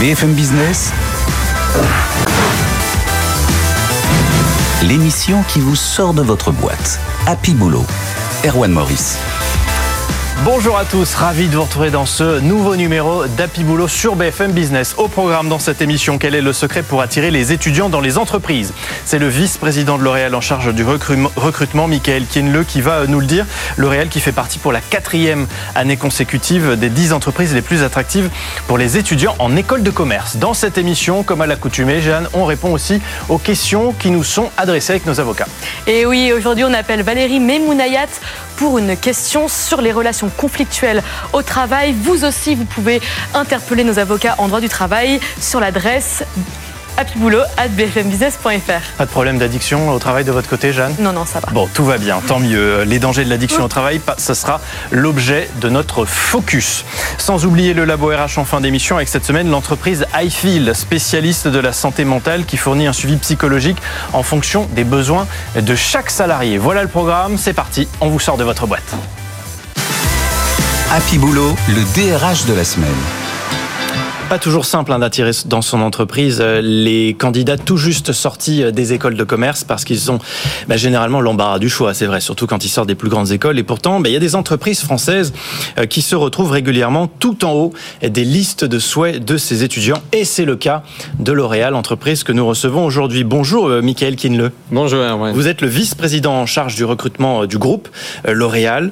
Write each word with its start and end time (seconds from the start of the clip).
BFM 0.00 0.34
Business, 0.34 0.92
l'émission 4.82 5.42
qui 5.48 5.58
vous 5.60 5.74
sort 5.74 6.12
de 6.12 6.20
votre 6.20 6.52
boîte. 6.52 7.00
Happy 7.26 7.54
Boulot. 7.54 7.86
Erwan 8.44 8.72
Maurice. 8.72 9.16
Bonjour 10.44 10.78
à 10.78 10.84
tous, 10.84 11.14
ravi 11.14 11.48
de 11.48 11.56
vous 11.56 11.62
retrouver 11.62 11.90
dans 11.90 12.04
ce 12.04 12.40
nouveau 12.40 12.76
numéro 12.76 13.26
d'Happy 13.26 13.64
Boulot 13.64 13.88
sur 13.88 14.16
BFM 14.16 14.52
Business. 14.52 14.94
Au 14.98 15.08
programme 15.08 15.48
dans 15.48 15.58
cette 15.58 15.80
émission, 15.80 16.18
quel 16.18 16.34
est 16.34 16.42
le 16.42 16.52
secret 16.52 16.82
pour 16.82 17.00
attirer 17.00 17.30
les 17.30 17.52
étudiants 17.52 17.88
dans 17.88 18.02
les 18.02 18.18
entreprises? 18.18 18.72
C'est 19.06 19.18
le 19.18 19.28
vice-président 19.28 19.98
de 19.98 20.04
L'Oréal 20.04 20.34
en 20.34 20.42
charge 20.42 20.72
du 20.74 20.84
recrutement, 20.84 21.88
Michael 21.88 22.26
Kienle, 22.26 22.64
qui 22.66 22.80
va 22.82 23.06
nous 23.06 23.18
le 23.18 23.26
dire. 23.26 23.46
L'Oréal 23.76 24.08
qui 24.08 24.20
fait 24.20 24.30
partie 24.30 24.58
pour 24.58 24.72
la 24.72 24.80
quatrième 24.80 25.46
année 25.74 25.96
consécutive 25.96 26.76
des 26.78 26.90
dix 26.90 27.12
entreprises 27.14 27.54
les 27.54 27.62
plus 27.62 27.82
attractives 27.82 28.30
pour 28.68 28.78
les 28.78 28.98
étudiants 28.98 29.34
en 29.38 29.56
école 29.56 29.82
de 29.82 29.90
commerce. 29.90 30.36
Dans 30.36 30.54
cette 30.54 30.76
émission, 30.78 31.22
comme 31.22 31.40
à 31.40 31.46
l'accoutumée, 31.46 32.02
Jeanne, 32.02 32.28
on 32.34 32.44
répond 32.44 32.72
aussi 32.72 33.00
aux 33.30 33.38
questions 33.38 33.92
qui 33.98 34.10
nous 34.10 34.24
sont 34.24 34.50
adressées 34.58 34.92
avec 34.92 35.06
nos 35.06 35.18
avocats. 35.18 35.48
Et 35.86 36.04
oui, 36.04 36.32
aujourd'hui, 36.36 36.64
on 36.64 36.74
appelle 36.74 37.02
Valérie 37.02 37.40
Memounayat 37.40 38.06
pour 38.56 38.78
une 38.78 38.96
question 38.96 39.48
sur 39.48 39.82
les 39.82 39.92
relations 39.92 40.25
conflictuelles 40.36 41.02
au 41.32 41.42
travail. 41.42 41.94
Vous 42.00 42.24
aussi, 42.24 42.54
vous 42.54 42.64
pouvez 42.64 43.00
interpeller 43.34 43.84
nos 43.84 43.98
avocats 43.98 44.34
en 44.38 44.48
droit 44.48 44.60
du 44.60 44.68
travail 44.68 45.20
sur 45.40 45.60
l'adresse 45.60 46.24
bfmbusiness.fr. 46.96 48.96
Pas 48.96 49.04
de 49.04 49.10
problème 49.10 49.38
d'addiction 49.38 49.90
au 49.90 49.98
travail 49.98 50.24
de 50.24 50.32
votre 50.32 50.48
côté, 50.48 50.72
Jeanne? 50.72 50.94
Non, 50.98 51.12
non, 51.12 51.26
ça 51.26 51.40
va. 51.40 51.48
Bon, 51.52 51.68
tout 51.72 51.84
va 51.84 51.98
bien, 51.98 52.20
tant 52.26 52.38
mieux. 52.38 52.82
Les 52.82 52.98
dangers 52.98 53.24
de 53.24 53.30
l'addiction 53.30 53.64
au 53.64 53.68
travail, 53.68 54.00
ce 54.18 54.34
sera 54.34 54.60
l'objet 54.90 55.48
de 55.60 55.68
notre 55.68 56.04
focus. 56.04 56.84
Sans 57.18 57.44
oublier 57.44 57.74
le 57.74 57.84
Labo 57.84 58.08
RH 58.08 58.38
en 58.38 58.44
fin 58.44 58.60
d'émission 58.60 58.96
avec 58.96 59.08
cette 59.08 59.24
semaine 59.24 59.50
l'entreprise 59.50 60.06
iFeel, 60.18 60.74
spécialiste 60.74 61.48
de 61.48 61.58
la 61.58 61.72
santé 61.72 62.04
mentale 62.04 62.44
qui 62.44 62.56
fournit 62.56 62.86
un 62.86 62.92
suivi 62.92 63.16
psychologique 63.16 63.78
en 64.12 64.22
fonction 64.22 64.66
des 64.72 64.84
besoins 64.84 65.26
de 65.54 65.74
chaque 65.74 66.10
salarié. 66.10 66.58
Voilà 66.58 66.82
le 66.82 66.88
programme, 66.88 67.36
c'est 67.36 67.52
parti, 67.52 67.88
on 68.00 68.08
vous 68.08 68.20
sort 68.20 68.36
de 68.36 68.44
votre 68.44 68.66
boîte. 68.66 68.94
Happy 70.90 71.18
Boulot, 71.18 71.56
le 71.68 71.82
DRH 71.94 72.46
de 72.46 72.54
la 72.54 72.64
semaine. 72.64 73.25
Pas 74.28 74.40
toujours 74.40 74.64
simple 74.64 74.92
hein, 74.92 74.98
d'attirer 74.98 75.30
dans 75.44 75.62
son 75.62 75.80
entreprise 75.80 76.38
euh, 76.40 76.60
les 76.60 77.14
candidats 77.14 77.56
tout 77.56 77.76
juste 77.76 78.10
sortis 78.10 78.64
euh, 78.64 78.72
des 78.72 78.92
écoles 78.92 79.14
de 79.14 79.22
commerce 79.22 79.62
parce 79.62 79.84
qu'ils 79.84 80.10
ont 80.10 80.18
bah, 80.66 80.76
généralement 80.76 81.20
l'embarras 81.20 81.60
du 81.60 81.68
choix, 81.68 81.94
c'est 81.94 82.06
vrai, 82.06 82.20
surtout 82.20 82.48
quand 82.48 82.64
ils 82.64 82.68
sortent 82.68 82.88
des 82.88 82.96
plus 82.96 83.08
grandes 83.08 83.30
écoles. 83.30 83.56
Et 83.56 83.62
pourtant, 83.62 84.00
bah, 84.00 84.08
il 84.08 84.12
y 84.12 84.16
a 84.16 84.20
des 84.20 84.34
entreprises 84.34 84.80
françaises 84.80 85.32
euh, 85.78 85.86
qui 85.86 86.02
se 86.02 86.16
retrouvent 86.16 86.50
régulièrement 86.50 87.06
tout 87.06 87.44
en 87.44 87.52
haut 87.52 87.72
des 88.02 88.24
listes 88.24 88.64
de 88.64 88.80
souhaits 88.80 89.24
de 89.24 89.36
ces 89.36 89.62
étudiants. 89.62 90.02
Et 90.10 90.24
c'est 90.24 90.44
le 90.44 90.56
cas 90.56 90.82
de 91.20 91.30
L'Oréal, 91.30 91.76
entreprise 91.76 92.24
que 92.24 92.32
nous 92.32 92.44
recevons 92.44 92.84
aujourd'hui. 92.84 93.22
Bonjour, 93.22 93.68
Michael 93.68 94.16
Kinle. 94.16 94.50
Bonjour, 94.72 95.04
Vous 95.34 95.46
êtes 95.46 95.60
le 95.60 95.68
vice-président 95.68 96.34
en 96.34 96.46
charge 96.46 96.74
du 96.74 96.84
recrutement 96.84 97.46
du 97.46 97.58
groupe 97.58 97.88
L'Oréal. 98.26 98.90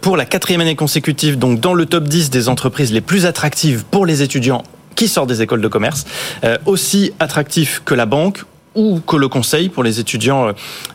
Pour 0.00 0.16
la 0.16 0.24
quatrième 0.24 0.60
année 0.60 0.76
consécutive, 0.76 1.36
donc 1.36 1.58
dans 1.58 1.74
le 1.74 1.86
top 1.86 2.04
10 2.04 2.30
des 2.30 2.48
entreprises 2.48 2.92
les 2.92 3.00
plus 3.00 3.26
attractives 3.26 3.84
pour 3.90 4.06
les 4.06 4.22
étudiants 4.22 4.62
qui 4.98 5.06
sort 5.06 5.28
des 5.28 5.42
écoles 5.42 5.60
de 5.60 5.68
commerce, 5.68 6.04
euh, 6.42 6.58
aussi 6.66 7.12
attractif 7.20 7.82
que 7.84 7.94
la 7.94 8.04
banque 8.04 8.42
ou 8.74 8.98
que 8.98 9.14
le 9.14 9.28
conseil 9.28 9.68
pour 9.68 9.84
les 9.84 10.00
étudiants 10.00 10.52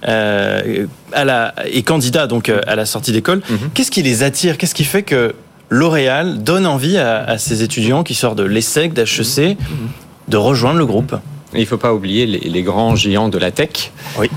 euh, 0.07 0.85
à 1.13 1.23
la, 1.23 1.55
et 1.71 1.83
candidats 1.83 2.27
donc 2.27 2.49
euh, 2.49 2.59
à 2.67 2.75
la 2.75 2.85
sortie 2.85 3.13
d'école. 3.13 3.41
Mhm. 3.49 3.69
Qu'est-ce 3.73 3.91
qui 3.91 4.03
les 4.03 4.21
attire? 4.23 4.57
Qu'est-ce 4.57 4.75
qui 4.75 4.83
fait 4.83 5.03
que 5.03 5.33
L'Oréal 5.69 6.43
donne 6.43 6.67
envie 6.67 6.97
à, 6.97 7.37
ces 7.37 7.63
étudiants 7.63 8.03
qui 8.03 8.13
sortent 8.13 8.37
de 8.37 8.43
l'ESSEC, 8.43 8.93
d'HEC, 8.93 9.57
mhm. 9.57 9.87
de 10.27 10.37
rejoindre 10.37 10.79
le 10.79 10.85
groupe? 10.85 11.15
Il 11.53 11.61
ne 11.61 11.65
faut 11.65 11.77
pas 11.77 11.93
oublier 11.93 12.25
les, 12.25 12.63
grands 12.63 12.95
géants 12.97 13.29
de 13.29 13.37
la 13.37 13.51
tech, 13.51 13.91
oui. 14.19 14.29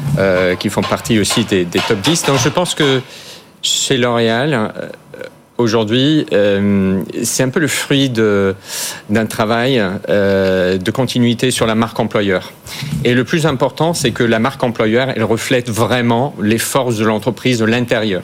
qui 0.61 0.69
font 0.69 0.83
partie 0.83 1.19
aussi 1.19 1.45
des, 1.45 1.65
des, 1.65 1.81
top 1.81 2.01
10. 2.03 2.25
Donc 2.27 2.39
je 2.43 2.49
pense 2.49 2.75
que 2.75 3.01
chez 3.63 3.97
L'Oréal, 3.97 4.71
aujourd'hui, 5.59 6.27
euh, 6.33 7.03
c'est 7.23 7.43
un 7.43 7.49
peu 7.49 7.61
le 7.61 7.69
fruit 7.69 8.11
d'un 8.11 9.27
travail 9.27 9.83
euh, 10.09 10.79
de 10.79 10.91
continuité 10.91 11.51
sur 11.51 11.67
la 11.67 11.75
marque 11.75 11.99
employeur. 11.99 12.53
Et 13.05 13.15
le 13.15 13.25
plus 13.25 13.47
important, 13.47 13.95
c'est 13.95 14.11
que 14.11 14.25
la 14.25 14.39
marque 14.39 14.63
employeur, 14.63 15.09
elle 15.15 15.25
reflète 15.25 15.71
vraiment 15.71 16.35
les 16.43 16.59
forces 16.59 16.97
de 16.97 17.05
l'entreprise 17.05 17.59
de 17.59 17.65
l'intérieur. 17.65 18.23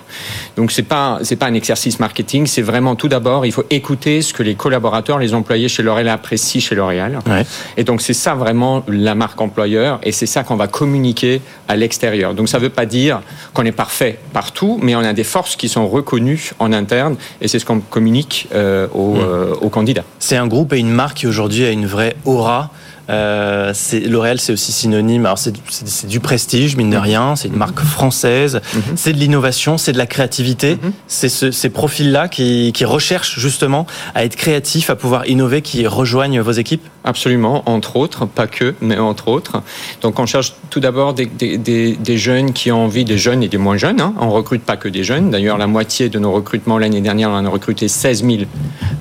Donc 0.57 0.73
c'est 0.73 0.83
pas 0.83 1.19
c'est 1.23 1.37
pas 1.37 1.47
un 1.47 1.55
exercice 1.55 2.01
marketing, 2.01 2.47
c'est 2.47 2.63
vraiment 2.63 2.97
tout 2.97 3.09
d'abord, 3.09 3.47
il 3.47 3.53
faut 3.53 3.65
écouter 3.71 4.21
ce 4.23 4.35
que 4.35 4.43
les 4.43 4.55
collaborateurs, 4.55 5.19
les 5.19 5.35
employés 5.35 5.69
chez 5.69 5.83
L'Oréal 5.83 6.09
apprécient 6.09 6.61
chez 6.61 6.75
L'Oréal. 6.75 7.21
Ouais. 7.27 7.47
Et 7.77 7.85
donc 7.85 8.03
c'est 8.03 8.15
ça 8.15 8.35
vraiment 8.35 8.85
la 8.89 9.15
marque 9.15 9.41
employeur, 9.41 10.01
et 10.03 10.13
c'est 10.13 10.27
ça 10.27 10.43
qu'on 10.43 10.57
va 10.57 10.67
communiquer 10.67 11.41
à 11.69 11.77
l'extérieur. 11.77 12.35
Donc 12.35 12.49
ça 12.49 12.59
veut 12.59 12.69
pas 12.69 12.87
dire 12.87 13.21
qu'on 13.55 13.65
est 13.65 13.73
parfait 13.73 14.19
partout, 14.33 14.79
mais 14.83 14.97
on 14.97 15.01
a 15.01 15.13
des 15.13 15.25
forces 15.25 15.57
qui 15.57 15.69
sont 15.69 15.89
reconnues 15.89 16.51
en 16.59 16.73
interne 16.73 17.17
et 17.41 17.49
c'est 17.49 17.59
ce 17.59 17.65
qu'on 17.65 17.81
communique 17.81 18.49
euh, 18.55 18.89
aux, 18.95 19.15
hmm. 19.15 19.21
euh, 19.21 19.55
aux, 19.61 19.69
candidats. 19.69 20.05
C'est 20.19 20.37
un 20.37 20.47
groupe 20.47 20.73
et 20.73 20.79
une 20.79 20.91
marque 20.91 21.19
qui 21.19 21.27
aujourd'hui 21.27 21.65
a 21.65 21.71
une 21.71 21.87
vraie 21.87 22.17
aura. 22.25 22.71
Euh, 23.11 23.73
L'Oréal, 24.07 24.39
c'est 24.41 24.53
aussi 24.53 24.73
synonyme. 24.73 25.27
Alors, 25.27 25.39
c'est 25.39 26.07
du 26.07 26.21
prestige, 26.21 26.77
mine 26.77 26.91
de 26.91 26.97
hmm. 26.97 27.01
rien. 27.01 27.37
C'est 27.37 27.49
une 27.49 27.57
marque 27.57 27.81
française. 27.81 28.61
Hmm. 28.75 28.81
C'est 28.97 29.13
de 29.13 29.19
l'innovation, 29.19 29.79
c'est 29.79 29.93
de 29.93 29.99
la 29.99 30.07
créativité. 30.07 30.79
C'est 31.07 31.29
ce, 31.29 31.51
ces 31.51 31.71
profils-là 31.71 32.29
qui, 32.29 32.73
qui 32.73 32.85
recherchent 32.85 33.39
justement 33.39 33.87
à 34.15 34.25
être 34.25 34.37
créatifs, 34.37 34.91
à 34.91 34.97
pouvoir 34.97 35.27
innover, 35.29 35.63
qui 35.63 35.87
rejoignent 35.87 36.41
vos 36.41 36.53
équipes. 36.53 36.83
Absolument, 37.05 37.69
entre 37.69 37.97
autres, 37.97 38.27
pas 38.27 38.47
que, 38.47 38.75
mais 38.81 38.97
entre 38.97 39.27
autres. 39.27 39.63
Donc 40.03 40.21
on 40.21 40.27
cherche 40.27 40.55
tout 40.71 40.79
d'abord 40.79 41.15
des, 41.15 41.27
des, 41.27 41.59
des, 41.59 42.17
jeunes 42.17 42.53
qui 42.53 42.71
ont 42.71 42.85
envie, 42.85 43.05
des 43.05 43.19
jeunes 43.19 43.43
et 43.43 43.49
des 43.49 43.59
moins 43.59 43.77
jeunes. 43.77 44.01
Hein. 44.01 44.15
On 44.21 44.31
recrute 44.31 44.63
pas 44.63 44.77
que 44.77 44.89
des 44.89 45.03
jeunes. 45.03 45.31
D'ailleurs, 45.31 45.59
la 45.59 45.67
moitié 45.67 46.09
de 46.09 46.19
nos 46.21 46.31
recrutements 46.31 46.79
l'année 46.79 47.01
dernière, 47.01 47.31
on 47.31 47.45
a 47.45 47.49
recruté 47.49 47.89
16 47.89 48.25
000 48.25 48.43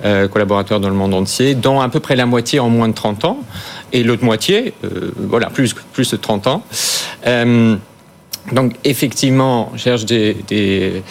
euh, 0.04 0.28
collaborateurs 0.28 0.80
dans 0.80 0.90
le 0.90 0.96
monde 0.96 1.14
entier, 1.14 1.54
dont 1.54 1.80
à 1.80 1.90
peu 1.90 2.00
près 2.00 2.16
la 2.16 2.26
moitié 2.26 2.60
en 2.60 2.70
moins 2.70 2.88
de 2.88 2.94
30 2.94 3.26
ans, 3.26 3.40
et 3.94 4.04
l'autre 4.04 4.24
moitié, 4.24 4.74
euh, 4.84 5.12
voilà, 5.16 5.50
plus, 5.50 5.74
plus 5.94 6.12
de 6.12 6.18
30 6.18 6.48
ans. 6.48 6.64
Euh, 7.28 7.76
donc 8.52 8.74
effectivement, 8.84 9.72
on 9.74 9.78
cherche 9.78 10.06
des, 10.06 10.36
des, 10.48 11.04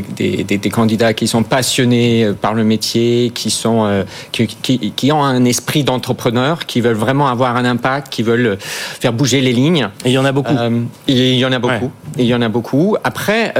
des, 0.00 0.44
des, 0.44 0.70
candidats 0.70 1.14
qui 1.14 1.28
sont 1.28 1.42
passionnés 1.42 2.24
euh, 2.24 2.32
par 2.32 2.54
le 2.54 2.64
métier, 2.64 3.30
qui, 3.34 3.50
sont, 3.50 3.84
euh, 3.86 4.04
qui, 4.32 4.46
qui, 4.46 5.12
ont 5.12 5.22
un 5.22 5.44
esprit 5.44 5.84
d'entrepreneur, 5.84 6.66
qui 6.66 6.80
veulent 6.80 6.94
vraiment 6.94 7.28
avoir 7.28 7.56
un 7.56 7.64
impact, 7.64 8.12
qui 8.12 8.22
veulent 8.22 8.58
faire 8.60 9.12
bouger 9.12 9.40
les 9.40 9.52
lignes. 9.52 9.88
Et 10.04 10.10
il 10.10 10.12
y 10.12 10.18
en 10.18 10.24
a 10.24 10.32
beaucoup. 10.32 10.54
Euh, 10.54 10.80
il 11.06 11.34
y 11.34 11.44
en 11.44 11.52
a 11.52 11.58
beaucoup. 11.58 11.90
il 12.18 12.26
y 12.26 12.34
en 12.34 12.42
a 12.42 12.48
beaucoup. 12.48 12.96
Après, 13.04 13.54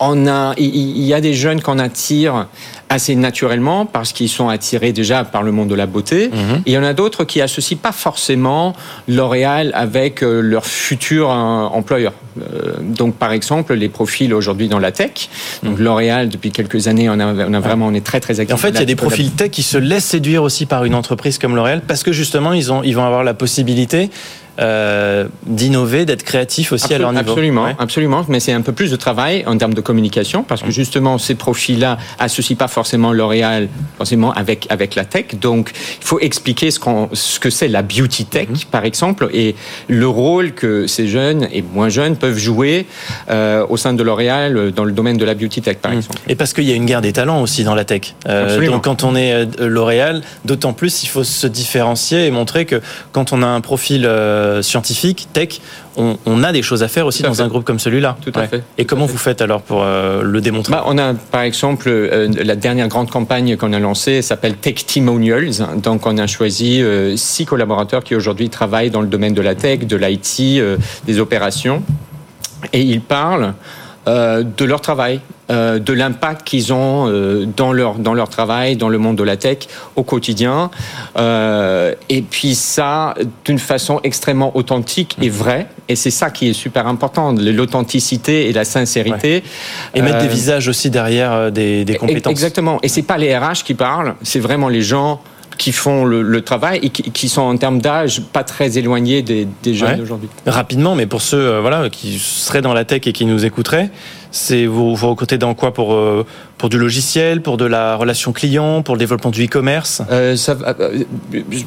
on 0.00 0.26
a, 0.26 0.54
il 0.56 1.04
y 1.04 1.14
a 1.14 1.20
des 1.20 1.34
jeunes 1.34 1.60
qu'on 1.60 1.78
attire 1.78 2.46
assez 2.88 3.14
naturellement 3.14 3.86
parce 3.86 4.12
qu'ils 4.12 4.28
sont 4.28 4.48
attirés 4.48 4.92
déjà 4.92 5.24
par 5.24 5.42
le 5.42 5.52
monde 5.52 5.68
de 5.68 5.74
la 5.74 5.86
beauté. 5.86 6.28
Mhm. 6.28 6.62
Et 6.66 6.70
il 6.70 6.72
y 6.72 6.78
en 6.78 6.84
a 6.84 6.94
d'autres 6.94 7.24
qui 7.24 7.40
associent 7.40 7.78
pas 7.80 7.92
forcément 7.92 8.74
L'Oréal 9.06 9.72
avec 9.74 10.22
euh, 10.22 10.40
leur 10.40 10.64
futur 10.64 11.30
euh, 11.30 11.34
employeur. 11.34 12.12
Euh, 12.38 12.76
donc 12.80 13.14
par 13.16 13.32
exemple 13.32 13.74
les 13.74 13.88
profils 13.88 14.32
aujourd'hui 14.32 14.68
dans 14.68 14.77
la 14.78 14.92
tech. 14.92 15.28
Donc 15.62 15.78
mhm. 15.78 15.84
L'Oréal 15.84 16.28
depuis 16.28 16.50
quelques 16.50 16.88
années 16.88 17.08
on 17.08 17.18
a, 17.18 17.26
on 17.26 17.54
a 17.54 17.60
vraiment 17.60 17.86
on 17.86 17.94
est 17.94 18.04
très 18.04 18.20
très 18.20 18.40
actif. 18.40 18.54
En 18.54 18.58
fait 18.58 18.70
il 18.70 18.80
y 18.80 18.82
a 18.82 18.84
des 18.84 18.96
profils 18.96 19.30
tech 19.30 19.50
qui 19.50 19.62
se 19.62 19.78
laissent 19.78 20.04
séduire 20.04 20.42
aussi 20.42 20.66
par 20.66 20.84
une 20.84 20.94
entreprise 20.94 21.38
comme 21.38 21.56
L'Oréal 21.56 21.82
parce 21.86 22.02
que 22.02 22.12
justement 22.12 22.52
ils 22.52 22.72
ont 22.72 22.82
ils 22.82 22.94
vont 22.94 23.04
avoir 23.04 23.24
la 23.24 23.34
possibilité 23.34 24.10
euh, 24.58 25.28
d'innover, 25.46 26.04
d'être 26.04 26.24
créatif 26.24 26.72
aussi 26.72 26.92
à 26.92 26.98
leur 26.98 27.12
niveau. 27.12 27.30
Absolument, 27.30 27.66
absolument. 27.78 28.24
Mais 28.28 28.40
c'est 28.40 28.52
un 28.52 28.60
peu 28.60 28.72
plus 28.72 28.90
de 28.90 28.96
travail 28.96 29.44
en 29.46 29.56
termes 29.56 29.74
de 29.74 29.80
communication 29.80 30.42
parce 30.42 30.62
que 30.62 30.70
justement 30.70 31.18
ces 31.18 31.34
profils-là 31.34 31.96
associent 32.18 32.56
pas 32.56 32.68
forcément 32.68 33.12
L'Oréal 33.12 33.68
forcément 33.96 34.32
avec 34.32 34.66
avec 34.70 34.94
la 34.94 35.04
tech. 35.04 35.36
Donc 35.40 35.72
il 36.00 36.04
faut 36.04 36.18
expliquer 36.18 36.70
ce, 36.70 36.80
ce 37.12 37.38
que 37.38 37.50
c'est 37.50 37.68
la 37.68 37.82
beauty 37.82 38.24
tech 38.24 38.48
mhm. 38.48 38.56
par 38.70 38.84
exemple 38.84 39.28
et 39.32 39.54
le 39.86 40.08
rôle 40.08 40.52
que 40.52 40.86
ces 40.86 41.06
jeunes 41.06 41.46
et 41.52 41.62
moins 41.62 41.88
jeunes 41.88 42.16
peuvent 42.16 42.38
jouer 42.38 42.86
euh, 43.30 43.64
au 43.68 43.76
sein 43.76 43.94
de 43.94 44.02
L'Oréal 44.02 44.72
dans 44.72 44.84
le 44.84 44.92
domaine 44.92 45.18
de 45.18 45.24
la 45.24 45.34
beauty 45.34 45.62
tech 45.62 45.76
par 45.76 45.92
mhm. 45.92 45.98
exemple. 45.98 46.20
Et 46.28 46.34
parce 46.34 46.52
qu'il 46.52 46.64
y 46.64 46.72
a 46.72 46.74
une 46.74 46.86
guerre 46.86 47.02
des 47.02 47.12
talents 47.12 47.42
aussi 47.42 47.64
dans 47.64 47.74
la 47.74 47.84
tech. 47.84 48.14
Euh, 48.28 48.66
donc 48.66 48.84
quand 48.84 49.04
on 49.04 49.14
est 49.14 49.46
L'Oréal, 49.60 50.22
d'autant 50.44 50.72
plus 50.72 51.04
il 51.04 51.08
faut 51.08 51.24
se 51.24 51.46
différencier 51.46 52.26
et 52.26 52.30
montrer 52.30 52.64
que 52.64 52.80
quand 53.12 53.32
on 53.32 53.42
a 53.42 53.46
un 53.46 53.60
profil 53.60 54.04
euh, 54.04 54.47
scientifique, 54.62 55.28
tech, 55.32 55.60
on, 55.96 56.44
a 56.44 56.52
des 56.52 56.62
choses 56.62 56.82
à 56.82 56.88
faire 56.88 57.06
aussi 57.06 57.22
dans 57.22 57.42
un 57.42 57.48
groupe 57.48 57.64
comme 57.64 57.78
celui-là. 57.78 58.16
Tout 58.22 58.32
à 58.34 58.46
fait. 58.46 58.62
Et 58.76 58.84
comment 58.84 59.06
vous 59.06 59.18
faites 59.18 59.42
alors 59.42 59.62
pour 59.62 59.82
euh, 59.82 60.22
le 60.22 60.40
démontrer? 60.40 60.72
Bah, 60.72 60.84
On 60.86 60.96
a 60.96 61.14
par 61.14 61.42
exemple 61.42 61.88
euh, 61.88 62.28
la 62.32 62.54
dernière 62.54 62.86
grande 62.88 63.10
campagne 63.10 63.56
qu'on 63.56 63.72
a 63.72 63.78
lancée 63.80 64.22
s'appelle 64.22 64.54
Tech 64.56 64.74
Testimonials. 64.74 65.66
Donc 65.82 66.06
on 66.06 66.18
a 66.18 66.26
choisi 66.26 66.82
six 67.16 67.46
collaborateurs 67.46 68.04
qui 68.04 68.14
aujourd'hui 68.14 68.48
travaillent 68.48 68.90
dans 68.90 69.00
le 69.00 69.08
domaine 69.08 69.34
de 69.34 69.42
la 69.42 69.54
tech, 69.54 69.80
de 69.80 69.96
l'IT, 69.96 70.62
des 71.04 71.18
opérations. 71.18 71.82
Et 72.72 72.82
ils 72.82 73.00
parlent 73.00 73.54
euh, 74.08 74.42
de 74.42 74.64
leur 74.64 74.80
travail, 74.80 75.20
euh, 75.50 75.78
de 75.78 75.92
l'impact 75.92 76.46
qu'ils 76.46 76.72
ont 76.72 77.08
euh, 77.08 77.44
dans 77.44 77.74
leur 77.74 77.96
dans 77.96 78.14
leur 78.14 78.30
travail, 78.30 78.74
dans 78.74 78.88
le 78.88 78.96
monde 78.96 79.16
de 79.16 79.22
la 79.22 79.36
tech 79.36 79.58
au 79.96 80.02
quotidien, 80.02 80.70
et 81.16 82.22
puis 82.22 82.54
ça 82.54 83.14
d'une 83.44 83.58
façon 83.58 84.00
extrêmement 84.04 84.56
authentique 84.56 85.18
et 85.20 85.28
vraie. 85.28 85.66
Et 85.88 85.96
c'est 85.96 86.10
ça 86.10 86.30
qui 86.30 86.48
est 86.48 86.52
super 86.54 86.86
important, 86.86 87.32
l'authenticité 87.32 88.48
et 88.48 88.52
la 88.54 88.64
sincérité. 88.64 89.42
Et 89.94 90.00
mettre 90.00 90.18
des 90.18 90.28
visages 90.28 90.68
aussi 90.68 90.88
derrière 90.88 91.52
des, 91.52 91.84
des 91.84 91.94
compétences. 91.96 92.30
Exactement. 92.30 92.78
Et 92.82 92.88
c'est 92.88 93.02
pas 93.02 93.18
les 93.18 93.36
RH 93.36 93.62
qui 93.64 93.74
parlent, 93.74 94.14
c'est 94.22 94.40
vraiment 94.40 94.68
les 94.68 94.82
gens 94.82 95.20
qui 95.58 95.72
font 95.72 96.04
le, 96.04 96.40
travail 96.42 96.78
et 96.82 96.90
qui, 96.90 97.28
sont 97.28 97.42
en 97.42 97.56
termes 97.56 97.80
d'âge 97.80 98.22
pas 98.32 98.44
très 98.44 98.78
éloignés 98.78 99.22
des, 99.22 99.46
jeunes 99.74 99.98
d'aujourd'hui. 99.98 100.28
Rapidement, 100.46 100.94
mais 100.94 101.06
pour 101.06 101.20
ceux 101.20 101.36
euh, 101.36 101.60
voilà, 101.60 101.90
qui 101.90 102.18
seraient 102.18 102.62
dans 102.62 102.72
la 102.72 102.84
tech 102.84 103.02
et 103.06 103.12
qui 103.12 103.26
nous 103.26 103.44
écouteraient, 103.44 103.90
c'est 104.30 104.66
vous 104.66 104.94
vous 104.94 105.08
recrutez 105.08 105.38
dans 105.38 105.54
quoi 105.54 105.72
pour 105.72 105.94
euh, 105.94 106.26
pour 106.58 106.68
du 106.68 106.78
logiciel, 106.78 107.40
pour 107.40 107.56
de 107.56 107.64
la 107.64 107.94
relation 107.94 108.32
client, 108.32 108.82
pour 108.82 108.96
le 108.96 108.98
développement 108.98 109.30
du 109.30 109.44
e-commerce? 109.44 110.02
Euh, 110.10 110.36
Ça, 110.36 110.54
va, 110.54 110.74
euh, 110.80 111.04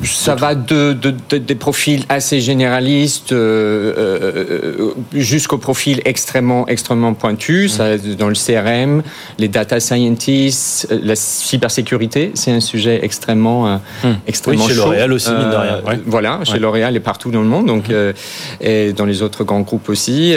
ça 0.04 0.36
va 0.36 0.54
de, 0.54 0.94
de, 0.94 1.38
des 1.38 1.56
profils 1.56 2.04
assez 2.10 2.42
généralistes 2.42 3.32
euh, 3.32 4.92
jusqu'aux 5.14 5.58
profils 5.58 6.02
extrêmement 6.06 6.68
extrêmement 6.68 7.14
pointus. 7.14 7.80
Mmh. 7.80 8.16
dans 8.16 8.28
le 8.28 8.36
CRM, 8.36 9.02
les 9.40 9.48
data 9.48 9.80
scientists, 9.80 10.88
la 10.92 11.16
cybersécurité, 11.16 12.32
c'est 12.34 12.52
un 12.52 12.60
sujet 12.60 13.00
extrêmement 13.04 13.80
mmh. 14.04 14.08
extrêmement 14.28 14.66
oui, 14.66 14.72
chez 14.72 14.76
L'Oréal 14.76 15.14
aussi, 15.14 15.30
mine 15.32 15.50
de 15.50 15.56
rien. 15.56 15.82
Voilà, 16.06 16.40
chez 16.44 16.60
L'Oréal 16.60 16.98
et 16.98 17.00
partout 17.00 17.32
dans 17.32 17.42
le 17.42 17.48
monde, 17.48 17.68
donc 17.68 17.88
mmh. 17.88 18.14
et 18.60 18.92
dans 18.92 19.06
les 19.06 19.22
autres 19.22 19.46
grands 19.46 19.62
groupes 19.62 19.88
aussi. 19.88 20.36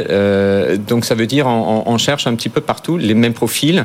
donc 0.86 1.04
ça 1.04 1.16
veut 1.16 1.26
dire 1.26 1.48
en 1.48 1.82
on 1.86 1.98
cherche 1.98 2.13
un 2.26 2.34
petit 2.34 2.48
peu 2.48 2.60
partout 2.60 2.96
les 2.96 3.14
mêmes 3.14 3.34
profils, 3.34 3.84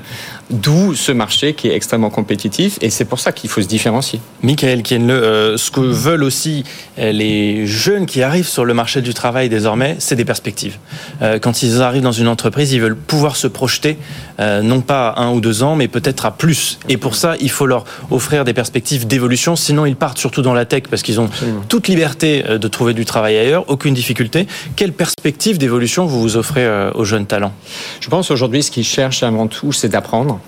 d'où 0.50 0.96
ce 0.96 1.12
marché 1.12 1.54
qui 1.54 1.68
est 1.68 1.76
extrêmement 1.76 2.10
compétitif 2.10 2.78
et 2.82 2.90
c'est 2.90 3.06
pour 3.06 3.20
ça 3.20 3.32
qu'il 3.32 3.50
faut 3.50 3.62
se 3.62 3.68
différencier. 3.68 4.20
Michael 4.44 4.84
Kienle, 4.84 5.12
euh, 5.12 5.58
ce 5.58 5.72
que 5.72 5.82
veulent 5.82 6.24
aussi 6.24 6.64
euh, 6.98 7.12
les 7.12 7.66
jeunes 7.66 8.06
qui 8.06 8.22
arrivent 8.24 8.48
sur 8.48 8.66
le 8.66 8.74
marché 8.74 9.02
du 9.02 9.14
travail 9.14 9.50
désormais, 9.50 9.96
c'est 10.00 10.16
des 10.16 10.26
perspectives. 10.26 10.78
Euh, 11.22 11.40
quand 11.40 11.64
ils 11.64 11.82
arrivent 11.82 12.04
dans 12.04 12.12
une 12.12 12.28
entreprise, 12.28 12.72
ils 12.74 12.82
veulent 12.82 12.96
pouvoir 12.96 13.36
se 13.36 13.48
projeter, 13.48 13.98
non 14.40 14.82
pas 14.82 15.10
à 15.10 15.22
un 15.22 15.32
ou 15.32 15.42
deux 15.42 15.64
ans, 15.64 15.76
mais 15.76 15.88
peut-être 15.88 16.26
à 16.26 16.32
plus. 16.32 16.80
Et 16.88 16.98
pour 16.98 17.16
ça, 17.16 17.36
il 17.40 17.50
faut 17.50 17.66
leur 17.66 17.86
offrir 18.10 18.46
des 18.46 18.54
perspectives 18.54 19.06
d'évolution, 19.06 19.56
sinon 19.56 19.86
ils 19.86 19.96
partent 19.96 20.18
surtout 20.18 20.42
dans 20.42 20.54
la 20.54 20.66
tech 20.66 20.84
parce 20.90 21.02
qu'ils 21.02 21.20
ont 21.20 21.30
toute 21.68 21.88
liberté 21.88 22.44
de 22.44 22.68
trouver 22.68 22.94
du 22.94 23.06
travail 23.06 23.38
ailleurs, 23.38 23.66
aucune 23.68 23.94
difficulté. 23.94 24.48
Quelle 24.76 24.94
perspective 24.94 25.58
d'évolution 25.58 26.06
vous 26.06 26.22
vous 26.22 26.38
offrez 26.38 26.66
aux 26.94 27.06
jeunes 27.06 27.26
talents? 27.26 27.54
Je 28.00 28.10
pense 28.10 28.19
aujourd'hui, 28.20 28.64
ce 28.64 28.72
qu'ils 28.72 28.84
cherchent 28.84 29.24
avant 29.24 29.48
tout, 29.48 29.72
c'est 29.72 29.90
d'apprendre. 29.90 30.40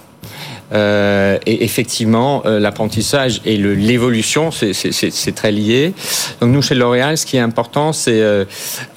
Euh, 0.74 1.38
et 1.46 1.64
effectivement, 1.64 2.44
euh, 2.46 2.60
l'apprentissage 2.60 3.42
et 3.46 3.58
l'évolution, 3.58 4.52
c'est 4.52 5.36
très 5.36 5.52
lié. 5.52 5.94
Donc 6.40 6.52
nous, 6.52 6.62
chez 6.62 6.76
L'Oréal, 6.76 7.18
ce 7.18 7.26
qui 7.26 7.38
est 7.38 7.42
important, 7.42 7.94
c'est 7.94 8.22
euh, 8.22 8.46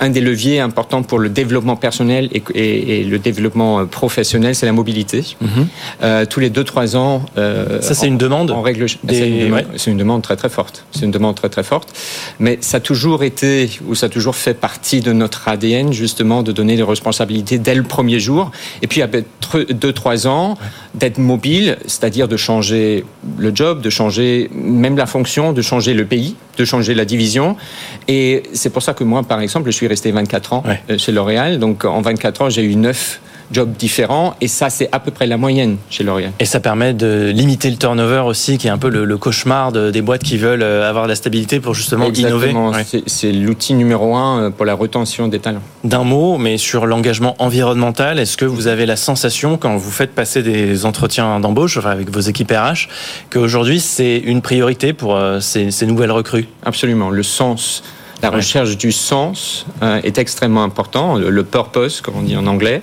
un 0.01 0.11
des 0.11 0.21
leviers 0.21 0.61
importants 0.61 1.03
pour 1.03 1.19
le 1.19 1.29
développement 1.29 1.77
personnel 1.77 2.29
et, 2.33 2.43
et, 2.55 3.01
et 3.01 3.05
le 3.05 3.19
développement 3.19 3.87
professionnel, 3.87 4.55
c'est 4.55 4.67
la 4.67 4.73
mobilité. 4.73 5.25
Mhm. 5.41 6.27
tous 6.27 6.41
les 6.41 6.51
2-3 6.51 6.97
ans... 6.97 7.23
Ça, 7.81 7.95
c'est 7.95 8.07
une 8.07 8.19
demande 8.19 8.51
En 8.51 8.63
règle 8.63 8.87
C'est 8.89 9.29
une, 9.29 9.63
une, 9.87 9.97
demande 9.97 10.23
très 10.23 10.37
très 10.37 10.49
forte. 10.49 10.85
C'est 10.93 11.05
une 11.05 11.11
demande 11.11 11.35
très 11.35 11.49
très 11.49 11.63
forte. 11.63 11.93
Mais 12.39 12.59
ça 12.61 12.79
a 12.79 12.81
toujours 12.81 13.25
été, 13.25 13.71
ou 13.87 13.95
ça 13.95 14.07
a 14.07 14.09
toujours 14.09 14.37
fait 14.37 14.55
partie 14.55 15.01
de 15.01 15.13
notre 15.13 15.49
ADN, 15.49 15.93
justement, 15.93 16.43
de 16.43 16.53
donner 16.53 16.77
les 16.77 16.83
responsabilités 16.83 17.59
dès 17.59 17.75
le 17.75 17.83
premier 17.83 18.21
jour. 18.21 18.51
Et 18.83 18.87
puis, 18.87 19.03
après 19.03 19.25
2-3 19.55 20.27
ans, 20.27 20.57
d'être 20.95 21.19
mobile 21.19 21.64
c'est-à-dire 21.87 22.29
de 22.29 22.37
changer 22.37 23.05
le 23.39 23.55
job, 23.55 23.81
de 23.81 23.91
changer 23.91 24.51
même 24.53 24.97
la 24.97 25.07
fonction, 25.07 25.53
de 25.53 25.63
changer 25.63 25.95
le 25.95 26.05
pays, 26.05 26.37
de 26.59 26.65
changer 26.65 26.95
la 26.95 27.05
division. 27.05 27.57
Et 28.09 28.45
c'est 28.53 28.71
pour 28.71 28.83
ça 28.83 28.95
que 28.95 29.05
moi, 29.05 29.23
par 29.23 29.41
exemple, 29.41 29.71
je 29.71 29.77
suis 29.77 29.87
resté 29.87 30.13
24 30.13 30.53
ans 30.53 30.65
euh, 30.91 30.99
chez 30.99 31.13
L'Oréal. 31.13 31.59
Donc 31.59 31.85
en 31.85 32.01
24 32.01 32.43
ans, 32.43 32.51
j'ai 32.51 32.63
eu 32.63 32.77
9 32.77 33.21
jobs 33.53 33.73
différents. 33.73 34.35
Et 34.41 34.49
ça, 34.49 34.71
c'est 34.71 34.89
à 34.93 35.01
peu 35.01 35.11
près 35.11 35.27
la 35.27 35.37
moyenne 35.37 35.77
chez 35.91 36.05
L'Oréal. 36.05 36.33
Et 36.39 36.45
ça 36.45 36.61
permet 36.61 36.95
de 36.95 37.31
limiter 37.35 37.71
le 37.71 37.77
turnover 37.77 38.23
aussi, 38.27 38.59
qui 38.59 38.67
est 38.67 38.71
un 38.71 38.79
peu 38.79 38.89
le, 38.89 39.17
cauchemar 39.17 39.73
des 39.73 40.03
boîtes 40.03 40.23
qui 40.23 40.37
veulent 40.37 40.63
euh, 40.63 40.89
avoir 40.89 41.05
de 41.05 41.11
la 41.11 41.15
stabilité 41.15 41.61
pour 41.61 41.75
justement 41.75 42.07
Exactement. 42.07 42.73
innover. 42.73 43.03
C'est 43.07 43.33
l'outil 43.33 43.75
numéro 43.75 44.17
un 44.17 44.43
euh, 44.43 44.51
pour 44.51 44.67
la 44.67 44.75
retention 44.75 45.29
des 45.29 45.39
talents. 45.39 45.63
D'un 45.85 46.05
mot, 46.05 46.37
mais 46.37 46.59
sur 46.59 46.87
l'engagement 46.87 47.37
environnemental, 47.39 48.19
est-ce 48.19 48.37
que 48.37 48.45
vous 48.45 48.67
avez 48.67 48.87
la 48.87 48.97
sensation, 48.97 49.57
quand 49.57 49.77
vous 49.77 49.91
faites 49.91 50.15
passer 50.15 50.43
des 50.43 50.85
entretiens 50.85 51.41
d'embauche 51.41 51.79
avec 51.79 52.11
vos 52.11 52.21
équipes 52.21 52.51
RH, 52.51 52.89
qu'aujourd'hui, 53.31 53.81
c'est 53.81 54.19
une 54.19 54.43
priorité 54.43 54.93
pour 54.93 55.17
euh, 55.17 55.41
ces, 55.41 55.71
ces 55.71 55.87
nouvelles 55.87 56.13
recrues? 56.13 56.49
Absolument. 56.65 57.11
Le 57.11 57.23
sens 57.23 57.83
la 58.25 58.31
recherche 58.31 58.79
du 58.79 58.91
sens 58.91 59.67
euh, 59.83 60.01
est 60.03 60.17
extrêmement 60.17 60.65
important, 60.65 61.17
le, 61.17 61.45
purpose, 61.45 62.01
comme 62.01 62.17
on 62.17 62.23
dit 62.23 62.37
en 62.37 62.47
anglais. 62.47 62.81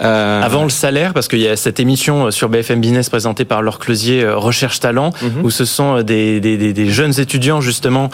Euh, 0.00 0.42
Avant 0.42 0.64
le 0.64 0.70
salaire, 0.70 1.14
parce 1.14 1.28
qu'il 1.28 1.38
y 1.38 1.46
a 1.46 1.56
cette 1.56 1.78
émission 1.78 2.32
sur 2.32 2.48
BFM 2.48 2.80
Business 2.80 3.08
présentée 3.08 3.44
par 3.44 3.62
Laure 3.62 3.78
Closier, 3.78 4.24
euh, 4.24 4.36
Recherche 4.36 4.80
Talent, 4.80 5.12
mhm. 5.22 5.44
où 5.44 5.50
ce 5.50 5.64
sont 5.64 6.02
des, 6.02 6.40
des, 6.40 6.72
des 6.72 6.90
jeunes 6.90 7.20
étudiants 7.20 7.60
justement 7.60 8.10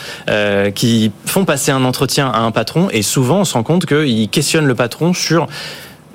qui 0.74 1.10
font 1.24 1.44
passer 1.46 1.70
un 1.70 1.84
entretien 1.84 2.28
à 2.28 2.40
un 2.40 2.50
patron, 2.50 2.88
et 2.90 3.02
souvent 3.02 3.40
on 3.40 3.44
se 3.44 3.54
rend 3.54 3.62
compte 3.62 3.86
qu'ils 3.86 4.28
questionnent 4.28 4.66
le 4.66 4.74
patron 4.74 5.14
sur 5.14 5.46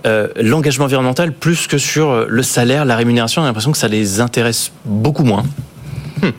l'engagement 0.05 0.85
environnemental 0.85 1.31
plus 1.31 1.65
que 1.65 1.77
sur 1.77 2.25
le 2.27 2.43
salaire, 2.43 2.85
la 2.85 2.95
rémunération. 2.95 3.41
On 3.41 3.45
a 3.45 3.47
l'impression 3.47 3.71
que 3.71 3.77
ça 3.77 3.87
les 3.87 4.19
intéresse 4.19 4.71
beaucoup 4.85 5.23
moins. 5.23 5.43
Hmm. 6.21 6.29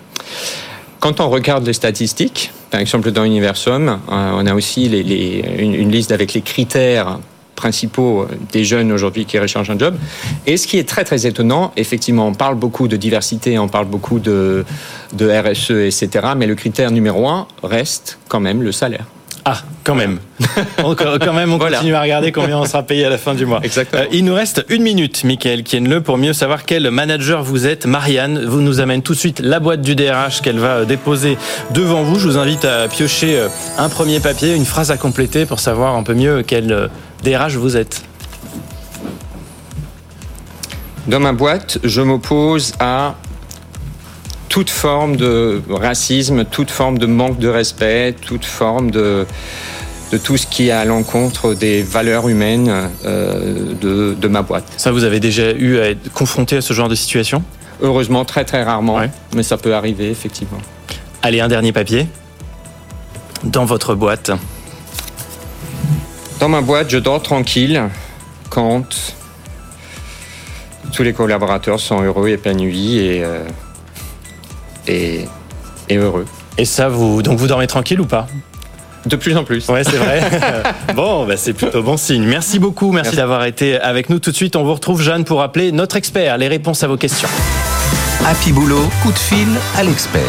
Quand 1.05 1.21
on 1.21 1.29
regarde 1.29 1.67
les 1.67 1.75
statistiques, 1.75 2.51
par 2.71 2.81
exemple, 2.81 3.11
dans 3.11 3.25
Universum, 3.25 3.89
euh, 3.89 3.99
on 4.09 4.47
a 4.47 4.55
aussi 4.55 4.87
une, 4.87 5.91
liste 5.91 6.13
avec 6.13 6.33
les 6.33 6.41
critères 6.41 7.19
principaux 7.57 8.27
des 8.53 8.65
jeunes 8.65 8.91
aujourd'hui 8.91 9.27
qui 9.27 9.39
recherchent 9.39 9.69
un 9.69 9.79
job. 9.79 9.97
Et 10.47 10.57
ce 10.57 10.67
qui 10.67 10.79
est 10.79 10.89
très 10.89 11.05
très 11.05 11.27
étonnant, 11.27 11.73
effectivement, 11.77 12.27
on 12.27 12.33
parle 12.33 12.55
beaucoup 12.55 12.89
de 12.89 12.97
diversité, 12.97 13.59
on 13.59 13.69
parle 13.69 13.85
beaucoup 13.85 14.19
de, 14.19 14.65
de 15.13 15.29
RSE, 15.29 15.73
etc. 15.73 16.29
Mais 16.39 16.47
le 16.47 16.55
critère 16.55 16.91
numéro 16.91 17.29
un 17.29 17.49
reste 17.63 18.19
quand 18.29 18.41
même 18.41 18.63
le 18.63 18.73
salaire. 18.73 19.05
Ah, 19.47 19.59
quand 19.85 19.95
même. 19.95 20.21
quand 20.79 21.33
même, 21.35 21.53
on 21.53 21.59
continue 21.59 21.95
à 21.95 22.01
regarder 22.01 22.33
combien 22.33 22.59
on 22.59 22.65
sera 22.65 22.83
payé 22.83 23.05
à 23.05 23.11
la 23.11 23.19
fin 23.19 23.35
du 23.35 23.45
mois. 23.45 23.61
Exactement. 23.63 24.03
Euh, 24.03 24.07
il 24.11 24.25
nous 24.25 24.35
reste 24.35 24.65
une 24.71 24.83
minute, 24.83 25.23
Michael 25.23 25.65
Kienle, 25.65 26.01
pour 26.01 26.17
mieux 26.17 26.33
savoir 26.33 26.65
quel 26.65 26.91
manager 26.91 27.43
vous 27.43 27.67
êtes. 27.67 27.85
Marianne 27.85 28.43
vous 28.47 28.63
nous 28.63 28.81
amène 28.81 29.03
tout 29.03 29.13
de 29.13 29.19
suite 29.19 29.41
la 29.41 29.61
boîte 29.61 29.83
du 29.83 29.95
DRH 29.95 30.41
qu'elle 30.41 30.59
va 30.59 30.77
euh, 30.77 30.85
déposer 30.87 31.37
devant 31.73 32.03
vous. 32.03 32.19
Je 32.19 32.27
vous 32.27 32.39
invite 32.39 32.65
à 32.65 32.89
piocher 32.89 33.39
euh, 33.39 33.49
un 33.77 33.91
premier 33.91 34.19
papier, 34.19 34.55
une 34.55 34.65
phrase 34.65 34.91
à 34.91 34.97
compléter 34.97 35.45
pour 35.45 35.61
savoir 35.61 35.95
un 35.95 36.03
peu 36.03 36.15
mieux 36.15 36.43
quel 36.43 36.89
DRH 37.23 37.57
vous 37.57 37.77
êtes. 37.77 38.03
Dans 41.07 41.21
ma 41.21 41.33
boîte, 41.33 41.79
je 41.85 42.01
m'oppose 42.01 42.73
à 42.81 43.17
toute 44.55 44.71
forme 44.71 45.17
de 45.17 45.61
racisme, 45.69 46.45
toute 46.45 46.71
forme 46.71 46.97
de 46.97 47.07
manque 47.07 47.41
de 47.41 47.49
respect, 47.49 48.15
toute 48.25 48.45
forme 48.45 48.93
de, 48.93 49.27
de 50.13 50.17
tout 50.17 50.37
ce 50.37 50.47
qui 50.47 50.69
est 50.69 50.71
à 50.71 50.85
l'encontre 50.85 51.55
des 51.55 51.83
valeurs 51.83 52.29
humaines 52.29 52.89
euh, 53.05 53.75
de, 53.81 54.15
de, 54.15 54.29
ma 54.29 54.43
boîte. 54.43 54.63
Ça, 54.77 54.93
vous 54.93 55.03
avez 55.03 55.19
déjà 55.19 55.51
eu 55.51 55.81
à 55.81 55.91
être 55.91 56.09
confronté 56.13 56.57
à 56.57 56.61
ce 56.61 56.73
genre 56.73 56.89
de 56.89 56.95
situation? 56.95 57.43
Heureusement, 57.83 58.25
très 58.25 58.45
très 58.45 58.63
rarement, 58.63 59.01
mais 59.35 59.43
ça 59.43 59.57
peut 59.57 59.75
arriver, 59.75 60.09
effectivement. 60.09 60.61
Allez, 61.21 61.41
un 61.41 61.49
dernier 61.49 61.73
papier. 61.73 62.07
Dans 63.43 63.65
votre 63.65 63.97
boîte. 63.97 64.31
Dans 66.39 66.49
ma 66.49 66.61
boîte, 66.61 66.91
je 66.91 66.99
dors 66.99 67.21
tranquille 67.21 67.83
quand 68.51 68.87
tous 70.93 71.03
les 71.03 71.13
collaborateurs 71.13 71.81
sont 71.81 72.01
heureux, 72.03 72.29
épanouis 72.29 72.99
et 72.99 73.25
euh, 73.25 73.43
et, 74.87 75.27
heureux. 75.91 76.27
Et 76.59 76.65
ça, 76.65 76.89
vous, 76.89 77.23
donc 77.23 77.39
vous 77.39 77.47
dormez 77.47 77.67
tranquille 77.67 78.01
ou 78.01 78.07
pas? 78.07 78.27
De 79.07 79.17
plus 79.17 79.37
en 79.37 79.45
plus. 79.45 79.69
Ouais, 79.69 79.85
c'est 79.85 79.97
vrai. 79.97 80.23
bon, 80.95 81.27
bah 81.27 81.37
c'est 81.37 81.53
plutôt 81.53 81.83
bon 81.83 81.99
signe. 81.99 82.25
Merci 82.25 82.59
beaucoup. 82.59 82.91
Merci, 82.91 83.17
d'avoir 83.17 83.45
été 83.45 83.79
avec 83.79 84.09
nous. 84.09 84.19
Tout 84.19 84.31
de 84.31 84.37
suite, 84.37 84.57
on 84.57 84.65
vous 84.65 84.73
retrouve, 84.73 85.03
Jeanne, 85.03 85.25
pour 85.25 85.43
appeler 85.43 85.73
notre 85.73 85.97
expert, 85.97 86.39
les 86.39 86.49
réponses 86.49 86.83
à 86.83 86.89
vos 86.89 86.97
questions. 86.97 87.29
Happy 88.25 88.53
Boulot, 88.53 88.89
coup 89.03 89.13
de 89.13 89.19
fil 89.19 89.49
à 89.77 89.83
l'expert. 89.83 90.23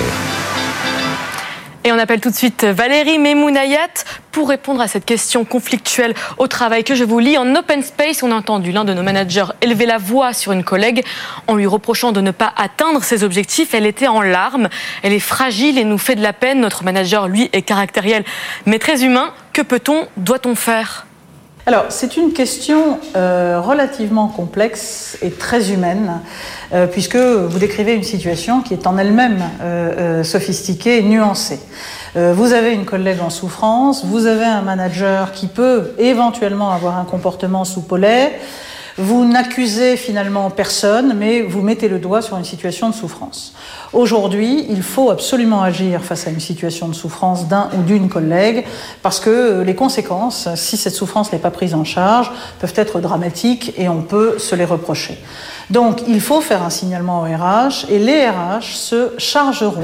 Et 1.88 1.92
on 1.92 2.00
appelle 2.00 2.20
tout 2.20 2.32
de 2.32 2.36
suite 2.36 2.63
Valérie 2.63 3.20
Memounayat 3.20 4.06
pour 4.32 4.50
répondre 4.50 4.82
à 4.82 4.88
cette 4.88 5.06
question 5.06 5.46
conflictuelle 5.46 6.15
au 6.39 6.48
travail 6.48 6.84
que 6.84 6.96
je 6.96 7.04
vous 7.04 7.20
lis. 7.20 7.38
En 7.38 7.54
open 7.54 7.84
space, 7.84 8.24
on 8.24 8.32
a 8.32 8.34
entendu 8.36 8.72
l'un 8.72 8.86
de 8.86 8.94
nos 8.96 9.04
managers 9.04 9.46
élever 9.62 9.86
la 9.86 10.00
voix 10.00 10.34
sur 10.34 10.51
une 10.51 10.63
collègue 10.63 11.06
en 11.46 11.54
lui 11.54 11.68
reprochant 11.68 12.12
de 12.12 12.22
ne 12.22 12.32
pas 12.32 12.51
atteindre 12.58 13.04
ses 13.04 13.24
objectifs. 13.24 13.75
Elle 13.75 13.86
était 13.86 14.08
en 14.08 14.22
larmes, 14.22 14.68
elle 15.04 15.13
est 15.13 15.20
fragile 15.20 15.77
et 15.77 15.84
nous 15.84 16.00
fait 16.00 16.15
de 16.15 16.24
la 16.24 16.34
peine. 16.34 16.60
Notre 16.60 16.84
manager, 16.84 17.27
lui, 17.27 17.51
est 17.54 17.62
caractériel 17.62 18.24
mais 18.65 18.80
très 18.80 19.04
humain. 19.04 19.32
Que 19.54 19.62
peut-on, 19.62 20.08
doit-on 20.18 20.56
faire? 20.56 21.06
Alors, 21.67 21.86
c'est 21.89 22.15
une 22.15 22.31
question 22.31 23.00
euh, 23.15 23.60
relativement 23.60 24.27
complexe 24.27 25.17
et 25.24 25.31
très 25.31 25.72
humaine, 25.72 26.22
euh, 26.74 26.86
puisque 26.86 27.15
vous 27.15 27.57
décrivez 27.57 27.95
une 27.95 28.03
situation 28.03 28.62
qui 28.62 28.75
est 28.75 28.86
en 28.86 29.00
elle-même 29.00 29.43
euh, 29.62 30.24
sophistiquée 30.24 31.00
et 31.00 31.01
nuancée. 31.01 31.60
vous 32.15 32.53
avez 32.53 32.72
une 32.74 32.86
collègue 32.86 33.19
en 33.19 33.31
souffrance, 33.31 34.05
vous 34.05 34.27
avez 34.27 34.45
un 34.45 34.62
manager 34.62 35.31
qui 35.31 35.48
peut 35.48 35.93
éventuellement 35.98 36.69
avoir 36.69 37.00
un 37.00 37.03
comportement 37.03 37.65
sous-polaire, 37.65 38.29
vous 38.98 39.25
n'accusez 39.25 39.98
finalement 39.98 40.50
personne, 40.51 41.15
mais 41.17 41.41
vous 41.41 41.62
mettez 41.62 41.89
le 41.89 42.00
doigt 42.00 42.22
sur 42.22 42.38
une 42.38 42.45
situation 42.45 42.89
de 42.89 42.95
souffrance. 42.95 43.53
Aujourd'hui, 43.96 44.66
il 44.70 44.84
faut 44.84 45.10
absolument 45.10 45.64
agir 45.64 46.04
face 46.04 46.28
à 46.28 46.30
une 46.30 46.42
situation 46.42 46.90
de 46.90 46.94
souffrance 46.94 47.48
d'un 47.48 47.70
ou 47.78 47.82
d'une 47.82 48.10
collègue, 48.10 48.66
parce 49.02 49.22
que 49.22 49.62
les 49.62 49.74
conséquences, 49.74 50.50
si 50.56 50.75
cette 50.75 50.94
souffrance 50.94 51.32
n'est 51.32 51.40
pas 51.40 51.50
prise 51.50 51.74
en 51.74 51.86
charge, 51.86 52.30
peuvent 52.60 52.74
être 52.75 53.00
dramatiques 53.00 53.74
et 53.78 53.88
on 53.88 54.02
peut 54.02 54.38
se 54.38 54.54
les 54.54 54.66
reprocher. 54.66 55.18
Donc, 55.70 56.02
il 56.10 56.20
faut 56.20 56.42
faire 56.42 56.62
un 56.62 56.70
signalement 56.70 57.22
au 57.22 57.24
RH 57.24 57.90
et 57.90 57.98
les 57.98 58.28
RH 58.28 58.75
se 58.75 59.12
chargeront 59.18 59.84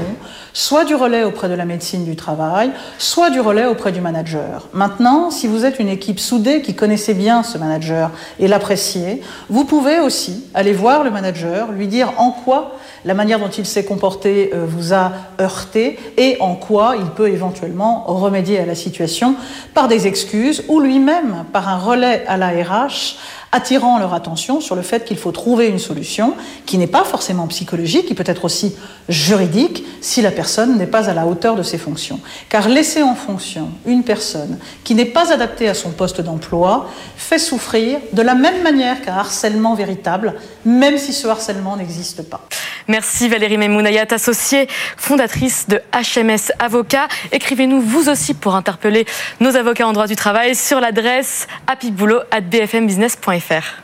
soit 0.52 0.84
du 0.84 0.94
relais 0.94 1.24
auprès 1.24 1.48
de 1.48 1.54
la 1.54 1.64
médecine 1.64 2.04
du 2.04 2.14
travail, 2.14 2.70
soit 2.98 3.30
du 3.30 3.40
relais 3.40 3.64
auprès 3.64 3.92
du 3.92 4.02
manager. 4.02 4.68
Maintenant, 4.74 5.30
si 5.30 5.46
vous 5.46 5.64
êtes 5.64 5.78
une 5.78 5.88
équipe 5.88 6.20
soudée 6.20 6.60
qui 6.60 6.74
connaissait 6.74 7.14
bien 7.14 7.42
ce 7.42 7.56
manager 7.56 8.10
et 8.38 8.46
l'appréciez, 8.46 9.22
vous 9.48 9.64
pouvez 9.64 10.00
aussi 10.00 10.44
aller 10.52 10.74
voir 10.74 11.02
le 11.02 11.10
manager, 11.10 11.72
lui 11.72 11.88
dire 11.88 12.12
en 12.18 12.30
quoi 12.30 12.76
la 13.04 13.14
manière 13.14 13.38
dont 13.38 13.48
il 13.48 13.66
s'est 13.66 13.84
comporté 13.84 14.50
euh, 14.54 14.64
vous 14.66 14.92
a 14.92 15.12
heurté 15.40 15.98
et 16.16 16.36
en 16.40 16.54
quoi 16.54 16.94
il 16.98 17.06
peut 17.06 17.28
éventuellement 17.28 18.04
remédier 18.06 18.58
à 18.58 18.66
la 18.66 18.74
situation 18.74 19.34
par 19.74 19.88
des 19.88 20.06
excuses 20.06 20.64
ou 20.68 20.80
lui-même 20.80 21.44
par 21.52 21.68
un 21.68 21.78
relais 21.78 22.24
à 22.26 22.36
la 22.36 22.48
RH 22.48 23.16
attirant 23.52 23.98
leur 23.98 24.14
attention 24.14 24.60
sur 24.60 24.74
le 24.74 24.82
fait 24.82 25.04
qu'il 25.04 25.18
faut 25.18 25.30
trouver 25.30 25.68
une 25.68 25.78
solution 25.78 26.34
qui 26.64 26.78
n'est 26.78 26.86
pas 26.86 27.04
forcément 27.04 27.46
psychologique, 27.46 28.06
qui 28.06 28.14
peut 28.14 28.24
être 28.26 28.46
aussi 28.46 28.74
juridique 29.10 29.84
si 30.00 30.22
la 30.22 30.30
personne 30.30 30.78
n'est 30.78 30.86
pas 30.86 31.10
à 31.10 31.14
la 31.14 31.26
hauteur 31.26 31.54
de 31.54 31.62
ses 31.62 31.76
fonctions. 31.76 32.18
Car 32.48 32.68
laisser 32.68 33.02
en 33.02 33.14
fonction 33.14 33.68
une 33.84 34.04
personne 34.04 34.58
qui 34.84 34.94
n'est 34.94 35.04
pas 35.04 35.32
adaptée 35.32 35.68
à 35.68 35.74
son 35.74 35.90
poste 35.90 36.22
d'emploi 36.22 36.88
fait 37.16 37.38
souffrir 37.38 37.98
de 38.14 38.22
la 38.22 38.34
même 38.34 38.62
manière 38.62 39.02
qu'un 39.02 39.16
harcèlement 39.16 39.74
véritable, 39.74 40.34
même 40.64 40.96
si 40.96 41.12
ce 41.12 41.28
harcèlement 41.28 41.76
n'existe 41.76 42.22
pas. 42.22 42.48
Merci 42.88 43.28
Valérie 43.28 43.58
Memounayat, 43.58 44.06
associée, 44.10 44.68
fondatrice 44.96 45.66
de 45.68 45.80
HMS 45.92 46.52
Avocats. 46.58 47.08
Écrivez-nous 47.32 47.80
vous 47.80 48.08
aussi 48.08 48.34
pour 48.34 48.54
interpeller 48.54 49.06
nos 49.40 49.56
avocats 49.56 49.86
en 49.86 49.92
droit 49.92 50.06
du 50.06 50.16
travail 50.16 50.54
sur 50.54 50.80
l'adresse 50.80 51.46
happyboulot.bfmbusiness.fr. 51.66 53.82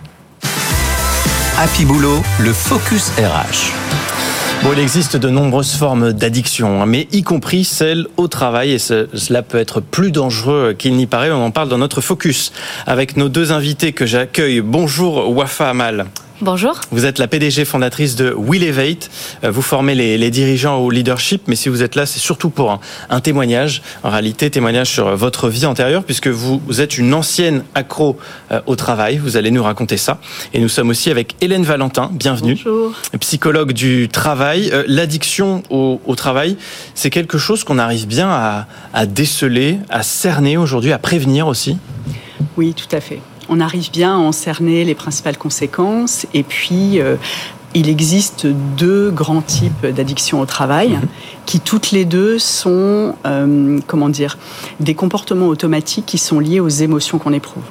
Happy 1.61 1.85
Boulot, 1.85 2.23
le 2.39 2.53
focus 2.53 3.11
RH. 3.19 3.73
Bon, 4.63 4.73
il 4.73 4.81
existe 4.81 5.17
de 5.17 5.29
nombreuses 5.29 5.75
formes 5.75 6.13
d'addiction, 6.13 6.83
hein, 6.83 6.87
mais 6.87 7.07
y 7.13 7.23
compris 7.23 7.65
celle 7.65 8.07
au 8.17 8.27
travail, 8.27 8.73
et 8.73 8.79
cela 8.79 9.43
peut 9.43 9.59
être 9.59 9.81
plus 9.81 10.11
dangereux 10.11 10.75
qu'il 10.77 10.95
n'y 10.95 11.07
paraît. 11.07 11.31
On 11.31 11.45
en 11.45 11.51
parle 11.51 11.69
dans 11.69 11.79
notre 11.79 12.01
focus 12.01 12.53
avec 12.87 13.17
nos 13.17 13.29
deux 13.29 13.53
invités 13.53 13.93
que 13.93 14.07
j'accueille. 14.07 14.61
Bonjour 14.61 15.37
Wafa 15.37 15.71
Amal. 15.71 16.07
Bonjour. 16.41 16.81
Vous 16.93 17.05
êtes 17.05 17.19
la 17.19 17.27
PDG 17.27 17.65
fondatrice 17.65 18.15
de 18.15 18.33
Will 18.33 18.63
Elevate. 18.63 19.11
Euh, 19.43 19.51
vous 19.51 19.61
formez 19.61 19.97
les, 19.97 20.31
dirigeants 20.31 20.77
au 20.77 20.89
leadership, 20.89 21.43
mais 21.49 21.57
si 21.57 21.69
vous 21.69 21.83
êtes 21.83 21.97
là, 21.97 22.07
c'est 22.07 22.21
surtout 22.21 22.49
pour 22.49 22.81
un, 23.11 23.21
témoignage. 23.21 23.83
En 24.05 24.11
réalité, 24.11 24.49
témoignage 24.49 24.89
sur 24.89 25.17
votre 25.17 25.49
vie 25.49 25.67
antérieure, 25.67 26.05
puisque 26.05 26.29
vous, 26.29 26.61
êtes 26.81 26.97
une 26.97 27.13
ancienne 27.13 27.65
accro 27.75 28.19
euh, 28.53 28.61
au 28.67 28.77
travail. 28.77 29.17
Vous 29.17 29.37
allez 29.37 29.51
nous 29.51 29.65
raconter 29.65 29.97
ça. 29.97 30.21
Et 30.55 30.61
nous 30.61 30.69
sommes 30.69 30.91
aussi 30.91 31.11
avec 31.11 31.35
Hélène 31.41 31.65
Valentin. 31.65 32.09
Bienvenue. 32.13 32.57
Bonjour. 32.65 32.93
Psychologue 33.19 33.73
du 33.73 34.09
travail. 34.09 34.71
Euh, 34.73 34.85
l'addiction 34.87 35.65
au, 35.71 36.15
travail, 36.15 36.57
c'est 36.95 37.11
quelque 37.11 37.39
chose 37.39 37.65
qu'on 37.65 37.79
arrive 37.79 38.07
bien 38.07 38.29
à, 38.29 38.67
à 38.95 39.07
déceler, 39.07 39.79
à 39.91 40.05
cerner 40.05 40.57
aujourd'hui, 40.57 40.93
à 40.93 40.99
prévenir 40.99 41.49
aussi? 41.49 41.79
Oui, 42.57 42.75
tout 42.75 42.95
à 42.95 43.01
fait 43.01 43.21
on 43.49 43.61
arrive 43.61 43.91
bien 43.91 44.15
à 44.15 44.19
en 44.19 44.33
cerner 44.33 44.85
les 44.85 44.95
principales 44.95 45.39
conséquences. 45.39 46.27
Et 46.35 46.43
puis, 46.43 47.01
euh, 47.01 47.17
il 47.75 47.89
existe 47.89 48.47
deux 48.47 49.11
grands 49.11 49.43
types 49.43 49.87
d'addiction 49.87 50.41
au 50.41 50.47
travail 50.47 50.91
mhm. 50.91 51.09
qui 51.47 51.61
toutes 51.61 51.91
les 51.91 52.05
deux 52.05 52.39
sont, 52.39 53.15
euh, 53.27 53.79
comment 53.87 54.09
dire, 54.09 54.39
des 54.81 54.95
comportements 54.95 55.49
automatiques 55.49 56.07
qui 56.07 56.19
sont 56.19 56.41
liés 56.41 56.61
aux 56.61 56.69
émotions 56.69 57.19
qu'on 57.19 57.33
éprouve. 57.33 57.65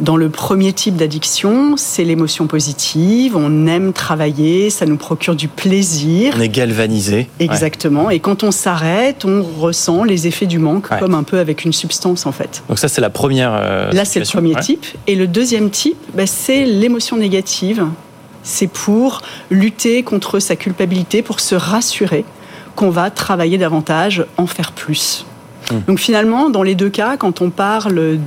Dans 0.00 0.16
le 0.16 0.30
premier 0.30 0.72
type 0.72 0.96
d'addiction, 0.96 1.76
c'est 1.76 2.04
l'émotion 2.04 2.46
positive, 2.46 3.36
on 3.36 3.66
aime 3.66 3.92
travailler, 3.92 4.70
ça 4.70 4.86
nous 4.86 4.96
procure 4.96 5.36
du 5.36 5.48
plaisir. 5.48 6.34
On 6.36 6.40
est 6.40 6.48
galvanisé. 6.48 7.28
Exactement, 7.38 8.10
et 8.10 8.18
quand 8.18 8.42
on 8.42 8.50
s'arrête, 8.50 9.24
on 9.24 9.42
ressent 9.42 10.04
les 10.04 10.26
effets 10.26 10.46
du 10.46 10.58
manque, 10.58 10.88
comme 10.98 11.14
un 11.14 11.22
peu 11.22 11.38
avec 11.38 11.64
une 11.64 11.72
substance 11.72 12.26
en 12.26 12.32
fait. 12.32 12.62
Donc 12.68 12.78
ça 12.78 12.88
c'est 12.88 13.00
la 13.00 13.10
première... 13.10 13.52
Euh, 13.54 13.92
Là 13.92 14.04
c'est 14.04 14.20
le 14.20 14.26
premier 14.26 14.54
type. 14.56 14.86
Et 15.06 15.14
le 15.14 15.26
deuxième 15.26 15.70
type, 15.70 15.98
bah, 16.14 16.26
c'est 16.26 16.64
l'émotion 16.64 17.16
négative. 17.16 17.86
C'est 18.42 18.66
pour 18.66 19.22
lutter 19.50 20.02
contre 20.02 20.40
sa 20.40 20.56
culpabilité, 20.56 21.22
pour 21.22 21.38
se 21.38 21.54
rassurer 21.54 22.24
qu'on 22.74 22.90
va 22.90 23.10
travailler 23.10 23.58
davantage, 23.58 24.24
en 24.36 24.46
faire 24.46 24.72
plus. 24.72 25.26
Mmh. 25.70 25.76
Donc 25.86 25.98
finalement, 25.98 26.50
dans 26.50 26.62
les 26.62 26.74
deux 26.74 26.90
cas, 26.90 27.16
quand 27.16 27.40
on 27.40 27.50
parle 27.50 28.18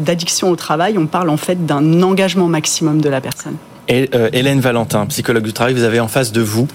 d'addiction 0.00 0.50
au 0.50 0.56
travail, 0.56 0.98
on 0.98 1.06
parle 1.06 1.30
en 1.30 1.36
fait 1.36 1.66
d'un 1.66 2.02
engagement 2.02 2.46
maximum 2.46 3.00
de 3.00 3.08
la 3.08 3.20
personne. 3.20 3.56
Et, 3.88 4.08
euh, 4.14 4.30
Hélène 4.32 4.60
Valentin, 4.60 5.06
psychologue 5.06 5.42
du 5.42 5.52
travail, 5.52 5.74
vous 5.74 5.82
avez 5.82 5.98
en 5.98 6.08
face 6.08 6.32
de 6.32 6.40
vous 6.40 6.68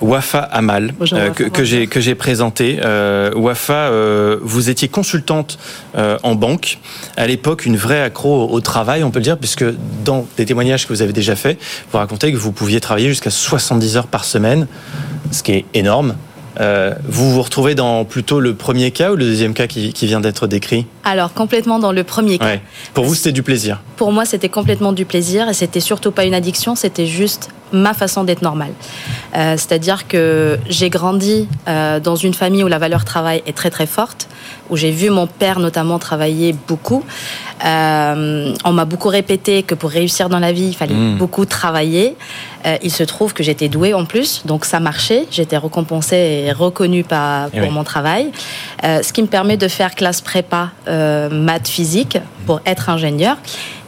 Wafa 0.00 0.38
Amal, 0.38 0.92
euh, 1.12 1.30
que, 1.30 1.44
que 1.44 1.64
j'ai 1.64 1.86
que 1.86 2.00
j'ai 2.00 2.14
présenté. 2.14 2.78
Euh, 2.84 3.32
Wafa, 3.34 3.90
vous 4.42 4.70
étiez 4.70 4.88
consultante 4.88 5.58
en 5.96 6.34
banque 6.34 6.78
à 7.16 7.26
l'époque, 7.26 7.66
une 7.66 7.76
vraie 7.76 8.02
accro 8.02 8.48
au, 8.50 8.60
travail, 8.60 9.02
on 9.02 9.10
peut 9.10 9.18
le 9.18 9.24
dire, 9.24 9.38
puisque 9.38 9.64
dans 10.04 10.26
des 10.36 10.44
témoignages 10.44 10.86
que 10.86 10.92
vous 10.92 11.02
avez 11.02 11.12
déjà 11.12 11.34
faits, 11.34 11.58
vous 11.90 11.98
racontez 11.98 12.32
que 12.32 12.36
vous 12.36 12.52
pouviez 12.52 12.80
travailler 12.80 13.08
jusqu'à 13.08 13.30
70 13.30 13.96
heures 13.96 14.06
par 14.06 14.24
semaine, 14.24 14.66
ce 15.30 15.42
qui 15.42 15.52
est 15.52 15.64
énorme. 15.74 16.14
Euh, 16.60 16.94
vous 17.04 17.32
vous 17.32 17.42
retrouvez 17.42 17.74
dans 17.74 18.04
plutôt 18.04 18.38
le 18.38 18.54
premier 18.54 18.90
cas 18.90 19.12
ou 19.12 19.16
le 19.16 19.24
deuxième 19.24 19.54
cas 19.54 19.66
qui, 19.66 19.92
vient 20.06 20.20
d'être 20.20 20.46
décrit 20.46 20.86
Alors 21.04 21.32
complètement 21.32 21.78
dans 21.78 21.92
le 21.92 22.04
premier 22.04 22.38
cas. 22.38 22.58
Pour 22.92 23.04
vous, 23.04 23.14
c'était 23.14 23.32
du 23.32 23.42
plaisir 23.42 23.80
Pour 23.96 24.12
moi, 24.12 24.24
c'était 24.26 24.48
complètement 24.50 24.92
du 24.92 25.06
plaisir 25.06 25.48
et 25.48 25.54
c'était 25.54 25.80
surtout 25.80 26.10
pas 26.10 26.24
une 26.24 26.34
addiction, 26.34 26.74
c'était 26.74 27.06
juste 27.06 27.48
ma 27.72 27.94
façon 27.94 28.24
d'être 28.24 28.42
normale. 28.42 28.72
Euh, 29.36 29.54
c'est-à-dire 29.56 30.08
que 30.08 30.58
j'ai 30.68 30.90
grandi 30.90 31.48
euh, 31.68 32.00
dans 32.00 32.16
une 32.16 32.34
famille 32.34 32.64
où 32.64 32.68
la 32.68 32.78
valeur 32.78 33.04
travail 33.04 33.42
est 33.46 33.56
très 33.56 33.70
très 33.70 33.86
forte, 33.86 34.28
où 34.70 34.76
j'ai 34.76 34.90
vu 34.90 35.10
mon 35.10 35.26
père 35.26 35.60
notamment 35.60 35.98
travailler 35.98 36.54
beaucoup. 36.68 37.04
on 37.62 38.72
m'a 38.72 38.84
beaucoup 38.84 39.08
répété 39.08 39.62
que 39.62 39.74
pour 39.74 39.90
réussir 39.90 40.28
dans 40.28 40.38
la 40.38 40.52
vie, 40.52 40.68
il 40.68 40.74
fallait 40.74 40.94
hmm. 40.94 41.18
beaucoup 41.18 41.44
travailler. 41.44 42.16
Euh, 42.66 42.76
il 42.82 42.90
se 42.90 43.02
trouve 43.02 43.32
que 43.32 43.42
j'étais 43.42 43.68
douée 43.68 43.94
en 43.94 44.04
plus, 44.04 44.42
donc 44.44 44.64
ça 44.64 44.80
marchait. 44.80 45.26
J'étais 45.30 45.56
récompensée 45.56 46.44
et 46.46 46.52
reconnue 46.52 47.04
par, 47.04 47.48
eh 47.52 47.60
pour 47.60 47.70
mon 47.72 47.84
travail. 47.84 48.30
Euh, 48.84 49.02
ce 49.02 49.12
qui 49.12 49.22
me 49.22 49.28
permet 49.28 49.56
de 49.56 49.68
faire 49.68 49.94
classe 49.94 50.20
prépa 50.20 50.70
euh, 50.88 51.30
maths 51.30 51.68
physique 51.68 52.18
pour 52.46 52.60
être 52.66 52.90
ingénieur. 52.90 53.36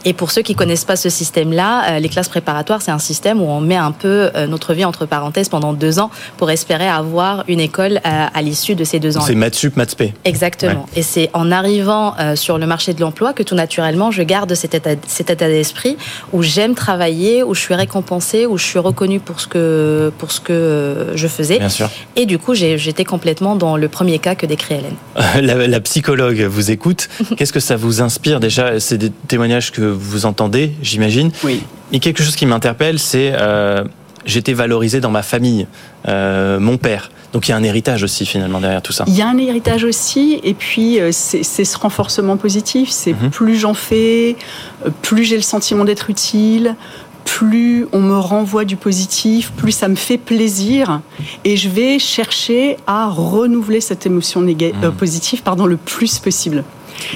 Et 0.05 0.13
pour 0.13 0.31
ceux 0.31 0.41
qui 0.41 0.55
connaissent 0.55 0.85
pas 0.85 0.95
ce 0.95 1.09
système-là, 1.09 1.99
les 1.99 2.09
classes 2.09 2.29
préparatoires, 2.29 2.81
c'est 2.81 2.91
un 2.91 2.99
système 2.99 3.41
où 3.41 3.45
on 3.45 3.61
met 3.61 3.75
un 3.75 3.91
peu 3.91 4.29
notre 4.47 4.73
vie 4.73 4.85
entre 4.85 5.05
parenthèses 5.05 5.49
pendant 5.49 5.73
deux 5.73 5.99
ans 5.99 6.09
pour 6.37 6.51
espérer 6.51 6.87
avoir 6.87 7.43
une 7.47 7.59
école 7.59 7.99
à 8.03 8.41
l'issue 8.41 8.75
de 8.75 8.83
ces 8.83 8.99
deux 8.99 9.17
ans. 9.17 9.21
C'est 9.21 9.35
maths 9.35 9.55
sup, 9.55 9.77
maths 9.77 9.95
p. 9.95 10.13
Exactement. 10.25 10.85
Et 10.95 11.03
c'est 11.03 11.29
en 11.33 11.51
arrivant 11.51 12.15
sur 12.35 12.57
le 12.57 12.65
marché 12.65 12.93
de 12.93 13.01
l'emploi 13.01 13.33
que 13.33 13.43
tout 13.43 13.55
naturellement, 13.55 14.11
je 14.11 14.23
garde 14.23 14.53
cet 14.55 14.75
état, 14.75 14.91
cet 15.07 15.29
état 15.29 15.47
d'esprit 15.47 15.97
où 16.31 16.43
j'aime 16.43 16.75
travailler, 16.75 17.43
où 17.43 17.53
je 17.53 17.61
suis 17.61 17.73
récompensée, 17.73 18.45
où 18.45 18.57
je 18.57 18.65
suis 18.65 18.79
reconnue 18.79 19.19
pour 19.19 19.39
ce 19.39 19.47
que, 19.47 20.11
pour 20.17 20.31
ce 20.31 20.39
que 20.39 21.11
je 21.15 21.27
faisais. 21.27 21.59
Bien 21.59 21.69
sûr. 21.69 21.89
Et 22.15 22.25
du 22.25 22.37
coup, 22.37 22.53
j'étais 22.53 23.05
complètement 23.05 23.55
dans 23.55 23.77
le 23.77 23.87
premier 23.87 24.19
cas 24.19 24.35
que 24.35 24.45
décrit 24.45 24.75
Hélène. 24.75 24.95
La, 25.67 25.79
psychologue 25.81 26.41
vous 26.41 26.71
écoute. 26.71 27.09
Qu'est-ce 27.37 27.53
que 27.53 27.59
ça 27.59 27.75
vous 27.75 28.01
inspire 28.01 28.39
déjà? 28.39 28.79
C'est 28.79 28.97
des 28.97 29.09
témoignages 29.09 29.71
que 29.71 29.81
vous 29.93 30.25
entendez, 30.25 30.73
j'imagine. 30.81 31.31
Oui. 31.43 31.61
Et 31.91 31.99
quelque 31.99 32.23
chose 32.23 32.35
qui 32.35 32.45
m'interpelle, 32.45 32.99
c'est 32.99 33.33
euh, 33.33 33.83
j'étais 34.25 34.53
valorisé 34.53 34.99
dans 34.99 35.11
ma 35.11 35.23
famille, 35.23 35.67
euh, 36.07 36.59
mon 36.59 36.77
père. 36.77 37.11
Donc 37.33 37.47
il 37.47 37.51
y 37.51 37.53
a 37.53 37.57
un 37.57 37.63
héritage 37.63 38.03
aussi 38.03 38.25
finalement 38.25 38.59
derrière 38.59 38.81
tout 38.81 38.93
ça. 38.93 39.05
Il 39.07 39.15
y 39.15 39.21
a 39.21 39.27
un 39.27 39.37
héritage 39.37 39.83
aussi, 39.83 40.39
et 40.43 40.53
puis 40.53 40.99
euh, 40.99 41.09
c'est 41.11 41.43
ce 41.43 41.77
renforcement 41.77 42.37
positif. 42.37 42.89
C'est 42.89 43.13
mhm. 43.13 43.31
plus 43.31 43.57
j'en 43.57 43.73
fais, 43.73 44.35
plus 45.01 45.23
j'ai 45.23 45.35
le 45.35 45.41
sentiment 45.41 45.83
d'être 45.83 46.09
utile, 46.09 46.75
plus 47.25 47.87
on 47.91 47.99
me 47.99 48.17
renvoie 48.17 48.65
du 48.65 48.75
positif, 48.75 49.51
plus 49.51 49.71
ça 49.71 49.87
me 49.87 49.95
fait 49.95 50.17
plaisir, 50.17 51.01
et 51.43 51.57
je 51.57 51.69
vais 51.69 51.97
chercher 51.97 52.77
à 52.85 53.07
renouveler 53.07 53.81
cette 53.81 54.05
émotion 54.05 54.41
mmh. 54.41 54.91
positive 54.97 55.41
pardon, 55.41 55.65
le 55.65 55.77
plus 55.77 56.19
possible. 56.19 56.63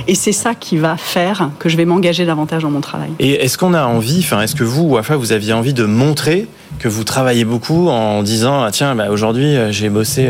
Et 0.07 0.15
c'est 0.15 0.31
ça 0.31 0.55
qui 0.55 0.77
va 0.77 0.97
faire 0.97 1.49
que 1.59 1.69
je 1.69 1.77
vais 1.77 1.85
m'engager 1.85 2.25
davantage 2.25 2.63
dans 2.63 2.71
mon 2.71 2.81
travail. 2.81 3.11
Et 3.19 3.43
est-ce 3.43 3.57
qu'on 3.57 3.73
a 3.73 3.85
envie, 3.85 4.19
enfin, 4.19 4.41
est-ce 4.41 4.55
que 4.55 4.63
vous, 4.63 4.83
Wafa, 4.83 5.15
vous 5.15 5.31
aviez 5.31 5.53
envie 5.53 5.73
de 5.73 5.85
montrer 5.85 6.47
que 6.79 6.87
vous 6.87 7.03
travaillez 7.03 7.45
beaucoup 7.45 7.89
en 7.89 8.23
disant 8.23 8.63
ah, 8.63 8.71
tiens 8.71 8.95
bah, 8.95 9.09
aujourd'hui 9.09 9.55
euh, 9.55 9.71
j'ai 9.71 9.89
bossé 9.89 10.29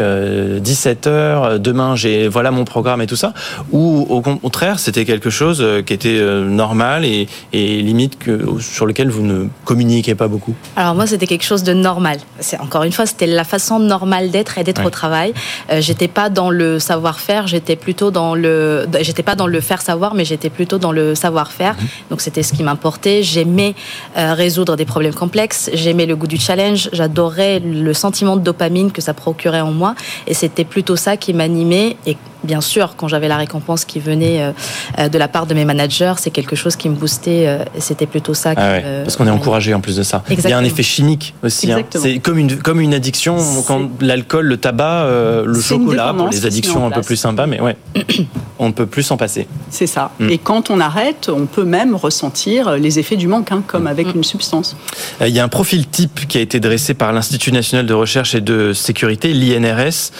17 0.60 1.08
euh, 1.08 1.10
heures 1.10 1.44
euh, 1.44 1.58
demain 1.58 1.96
j'ai 1.96 2.28
voilà 2.28 2.52
mon 2.52 2.64
programme 2.64 3.02
et 3.02 3.08
tout 3.08 3.16
ça. 3.16 3.34
Ou 3.72 4.06
au 4.10 4.22
contraire 4.22 4.80
c'était 4.80 5.06
quelque 5.06 5.30
chose 5.30 5.66
qui 5.86 5.94
était 5.94 6.22
normal 6.22 7.06
et, 7.06 7.28
et, 7.54 7.82
limite 7.82 8.18
que 8.18 8.60
sur 8.60 8.86
lequel 8.86 9.10
vous 9.10 9.24
ne 9.24 9.48
communiquez 9.66 10.16
pas 10.16 10.28
beaucoup? 10.28 10.56
Alors 10.76 10.96
moi 10.96 11.08
c'était 11.08 11.28
quelque 11.28 11.44
chose 11.44 11.64
de 11.64 11.74
normal. 11.74 12.18
C'est 12.40 12.60
encore 12.60 12.84
une 12.84 12.92
fois 12.92 13.06
c'était 13.06 13.28
la 13.28 13.44
façon 13.44 13.80
normale 13.80 14.32
d'être 14.32 14.58
et 14.58 14.64
d'être 14.64 14.86
au 14.86 14.90
travail. 14.90 15.34
J'étais 15.80 16.08
pas 16.08 16.30
dans 16.30 16.50
le 16.50 16.80
savoir-faire 16.80 17.48
j'étais 17.48 17.76
plutôt 17.76 18.12
dans 18.12 18.36
le 18.36 18.88
j'étais 19.02 19.24
pas 19.24 19.36
dans 19.36 19.48
le 19.48 19.60
faire 19.62 19.82
savoir 19.82 20.14
mais 20.14 20.26
j'étais 20.26 20.50
plutôt 20.50 20.78
dans 20.78 20.92
le 20.92 21.16
savoir-faire. 21.16 21.76
Mhm. 21.76 21.88
donc 22.12 22.22
c'était 22.22 22.44
ce 22.44 22.54
qui 22.54 22.64
m'importait. 22.64 23.24
J'aimais 23.24 23.76
résoudre 24.16 24.76
des 24.76 24.86
problèmes 24.86 25.14
complexes. 25.14 25.70
J'aimais 25.74 26.06
le 26.06 26.16
goût 26.16 26.27
du 26.28 26.38
challenge, 26.38 26.90
j'adorais 26.94 27.60
le 27.60 27.94
sentiment 27.94 28.36
de 28.36 28.42
dopamine 28.42 28.92
que 28.92 29.02
ça 29.02 29.14
procurait 29.14 29.62
en 29.62 29.72
moi 29.72 29.96
et 30.28 30.34
c'était 30.34 30.66
plutôt 30.66 30.96
ça 30.96 31.18
qui 31.18 31.34
m'animait 31.34 31.98
bien 32.44 32.62
sûr 32.62 32.96
quand 32.96 33.08
j'avais 33.08 33.28
la 33.28 33.38
récompense 33.38 33.86
qui 33.86 34.00
venait 34.00 34.42
euh, 34.42 34.52
euh, 35.00 35.10
de 35.10 35.18
la 35.18 35.28
part 35.28 35.46
de 35.46 35.54
mes 35.54 35.66
managers, 35.66 36.14
c'est 36.18 36.32
quelque 36.32 36.56
chose 36.56 36.76
qui 36.76 36.90
me 36.90 36.96
boostait 36.96 37.48
euh, 37.48 37.64
c'était 37.80 38.06
plutôt 38.06 38.34
ça. 38.34 38.54
Ah 38.56 38.80
parce 39.04 39.16
qu'on 39.16 39.28
est 39.28 39.32
encouragé 39.32 39.74
en 39.74 39.82
plus 39.82 39.96
de 39.96 40.04
ça. 40.04 40.24
Il 40.30 40.40
y 40.40 40.54
a 40.54 40.58
un 40.58 40.64
effet 40.64 40.84
chimique 40.84 41.34
aussi. 41.44 41.72
Hein. 41.72 41.84
C'est 41.92 42.20
comme 42.20 42.38
une 42.38 42.58
comme 42.58 42.82
une 42.82 42.94
addiction 42.94 43.38
quand 43.68 43.90
l'alcool, 44.02 44.46
le 44.46 44.58
tabac, 44.58 45.08
le 45.46 45.62
chocolat 45.62 46.14
pour 46.14 46.30
les 46.30 46.46
addictions 46.46 46.86
un 46.86 46.92
peu 46.92 47.02
plus 47.02 47.18
sympas, 47.18 47.48
mais 47.48 47.60
ouais, 47.62 47.78
on 48.60 48.68
ne 48.68 48.74
peut 48.74 48.86
plus 48.86 49.04
s'en 49.04 49.18
passer. 49.18 49.48
C'est 49.70 49.88
ça. 49.88 50.12
Mm. 50.20 50.30
Et 50.30 50.38
quand 50.38 50.70
on 50.70 50.80
arrête, 50.80 51.30
on 51.34 51.46
peut 51.46 51.64
même 51.64 51.96
ressentir 51.96 52.78
les 52.78 53.00
effets 53.00 53.16
du 53.16 53.28
manque, 53.28 53.52
hein, 53.52 53.64
comme 53.66 53.88
avec 53.88 54.08
mm. 54.08 54.18
une 54.18 54.24
substance. 54.24 54.76
Il 55.22 55.30
y 55.30 55.40
a 55.40 55.44
un 55.44 55.50
profil 55.50 55.88
type 55.88 56.28
qui 56.28 56.38
a 56.38 56.42
été 56.42 56.60
dressé 56.60 56.94
par 56.94 57.14
l'Institut 57.14 57.52
national 57.52 57.86
de 57.86 57.94
recherche 57.94 58.36
et 58.36 58.42
de 58.42 58.74
sécurité, 58.74 59.34
l'INRS. 59.34 60.12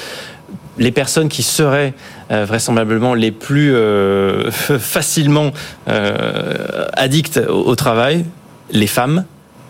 Les 0.78 0.92
personnes 0.92 1.30
qui 1.30 1.44
seraient 1.44 1.94
euh, 2.32 2.46
vraisemblablement 2.46 3.14
les 3.14 3.32
plus 3.32 3.74
euh, 3.74 4.52
facilement 4.52 5.52
euh, 5.88 6.88
addictes 6.94 7.42
au 7.50 7.76
travail, 7.76 8.26
les 8.72 8.88
femmes, 8.88 9.26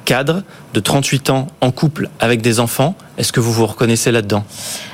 cadres 0.05 0.43
de 0.73 0.79
38 0.79 1.29
ans 1.29 1.47
en 1.61 1.71
couple 1.71 2.09
avec 2.19 2.41
des 2.41 2.59
enfants. 2.59 2.95
Est-ce 3.17 3.31
que 3.31 3.39
vous 3.39 3.51
vous 3.51 3.65
reconnaissez 3.65 4.11
là-dedans? 4.11 4.43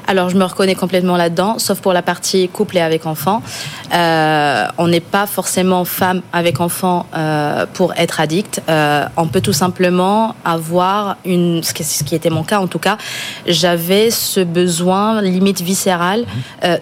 Alors, 0.08 0.30
je 0.30 0.36
me 0.36 0.44
reconnais 0.44 0.75
complètement 0.75 1.18
là-dedans, 1.18 1.60
sauf 1.60 1.80
pour 1.80 1.94
la 1.94 2.01
partie 2.01 2.48
couple 2.50 2.77
et 2.77 2.82
avec 2.82 3.06
enfant. 3.06 3.42
Euh, 3.94 4.65
on 4.77 4.88
n'est 4.88 5.00
pas 5.00 5.27
forcément 5.27 5.86
femme 5.86 6.22
avec 6.34 6.60
enfant 6.60 7.06
euh, 7.15 7.65
pour 7.74 7.94
être 7.96 8.20
addict. 8.20 8.62
Euh, 8.70 9.06
on 9.18 9.27
peut 9.27 9.42
tout 9.42 9.53
simplement 9.53 10.36
avoir 10.44 11.18
une, 11.25 11.63
ce 11.63 11.74
qui 11.74 12.15
était 12.15 12.30
mon 12.30 12.44
cas 12.44 12.60
en 12.60 12.68
tout 12.68 12.80
cas, 12.80 12.98
j'avais 13.48 14.10
ce 14.10 14.39
besoin 14.39 15.22
limite 15.22 15.62
viscéral 15.62 16.25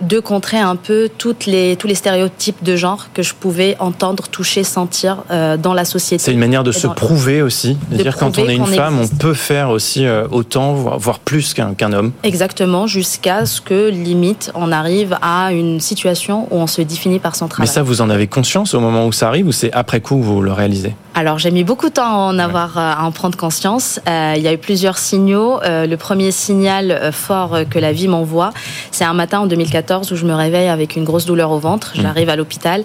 de 0.02 0.20
contrer 0.20 0.58
un 0.58 0.76
peu 0.76 1.10
toutes 1.18 1.46
les, 1.46 1.76
tous 1.76 1.88
les 1.88 1.96
stéréotypes 1.96 2.64
de 2.64 2.76
genre 2.76 3.08
que 3.14 3.22
je 3.22 3.34
pouvais 3.34 3.76
entendre, 3.80 4.28
toucher, 4.28 4.64
sentir 4.64 5.24
dans 5.30 5.74
la 5.74 5.86
société. 5.86 6.24
C'est 6.24 6.34
une 6.34 6.40
manière 6.40 6.64
de 6.64 6.72
se 6.72 6.88
prouver 6.88 7.42
aussi, 7.42 7.78
de, 7.92 7.98
dire 7.98 8.18
quand 8.18 8.38
on 8.38 8.48
est 8.48 8.56
une 8.56 8.66
femme, 8.66 8.91
on 9.00 9.08
peut 9.08 9.34
faire 9.34 9.70
aussi 9.70 10.06
autant, 10.32 10.74
voire 10.74 11.20
plus 11.20 11.54
qu'un 11.54 11.94
homme. 11.94 12.12
Exactement, 12.24 12.88
jusqu'à 12.88 13.46
ce 13.46 13.62
que 13.62 13.90
limite 13.90 14.52
on 14.56 14.72
arrive 14.72 15.18
à 15.22 15.52
une 15.54 15.80
situation 15.80 16.48
où 16.52 16.58
on 16.58 16.68
se 16.68 16.82
définit 16.82 17.20
par 17.20 17.36
son 17.36 17.48
travail. 17.48 17.68
Mais 17.68 17.74
ça, 17.74 17.84
vous 17.84 18.02
en 18.02 18.10
avez 18.10 18.28
conscience 18.28 18.74
au 18.74 18.80
moment 18.80 19.06
où 19.06 19.12
ça 19.12 19.28
arrive 19.28 19.48
ou 19.48 19.52
c'est 19.52 19.72
après 19.74 20.02
coup 20.02 20.18
que 20.18 20.24
vous 20.24 20.42
le 20.42 20.52
réalisez? 20.52 20.96
Alors 21.13 21.39
j'ai 21.39 21.51
mis 21.51 21.63
beaucoup 21.63 21.89
de 21.89 21.94
temps 21.94 22.06
à 22.06 22.18
en 22.18 22.39
avoir, 22.39 22.77
euh, 22.77 22.94
à 22.98 23.03
en 23.03 23.12
prendre 23.12 23.38
conscience. 23.38 24.00
Euh, 24.08 24.34
il 24.38 24.44
y 24.44 24.48
a 24.48 24.53
eu 24.53 24.58
plusieurs 24.58 24.98
signaux. 24.98 25.62
Euh, 25.63 25.86
le 25.86 25.98
premier 25.98 26.32
signal 26.32 27.12
fort 27.12 27.60
que 27.70 27.80
la 27.80 27.91
vie 27.91 28.08
m'envoie, 28.08 28.51
c'est 28.91 29.03
un 29.03 29.13
matin 29.13 29.41
en 29.41 29.48
2014 29.48 30.12
où 30.12 30.15
je 30.15 30.25
me 30.25 30.34
réveille 30.34 30.70
avec 30.70 30.96
une 30.96 31.03
grosse 31.03 31.25
douleur 31.25 31.51
au 31.51 31.60
ventre. 31.60 31.94
Mmh. 31.96 32.01
J'arrive 32.01 32.30
à 32.30 32.36
l'hôpital 32.36 32.84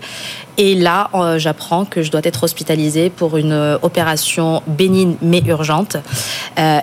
et 0.58 0.74
là, 0.74 1.10
j'apprends 1.36 1.84
que 1.84 2.02
je 2.02 2.10
dois 2.10 2.22
être 2.24 2.42
hospitalisée 2.42 3.10
pour 3.10 3.36
une 3.36 3.78
opération 3.82 4.62
bénigne 4.66 5.16
mais 5.20 5.42
urgente. 5.46 5.98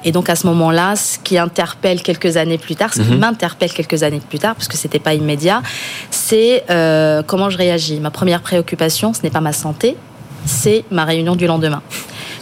et 0.03 0.11
donc 0.11 0.29
à 0.29 0.35
ce 0.35 0.45
moment-là, 0.45 0.95
ce 0.95 1.17
qui 1.17 1.39
interpelle 1.39 2.03
quelques 2.03 2.37
années 2.37 2.59
plus 2.59 2.75
tard, 2.75 2.93
ce 2.93 3.01
qui 3.01 3.11
mmh 3.11 3.17
m'interpelle 3.17 3.73
quelques 3.73 4.03
années 4.03 4.21
plus 4.29 4.37
tard, 4.37 4.53
parce 4.53 4.67
que 4.67 4.77
c'était 4.77 4.99
pas 4.99 5.15
immédiat, 5.15 5.63
c'est 6.11 6.63
euh, 6.69 7.23
comment 7.25 7.49
je 7.49 7.57
réagis. 7.57 7.99
Ma 7.99 8.11
première 8.11 8.41
préoccupation, 8.41 9.13
ce 9.13 9.21
n'est 9.23 9.29
pas 9.29 9.41
ma 9.41 9.53
santé, 9.53 9.95
c'est 10.45 10.85
ma 10.91 11.05
réunion 11.05 11.35
du 11.35 11.47
lendemain. 11.47 11.81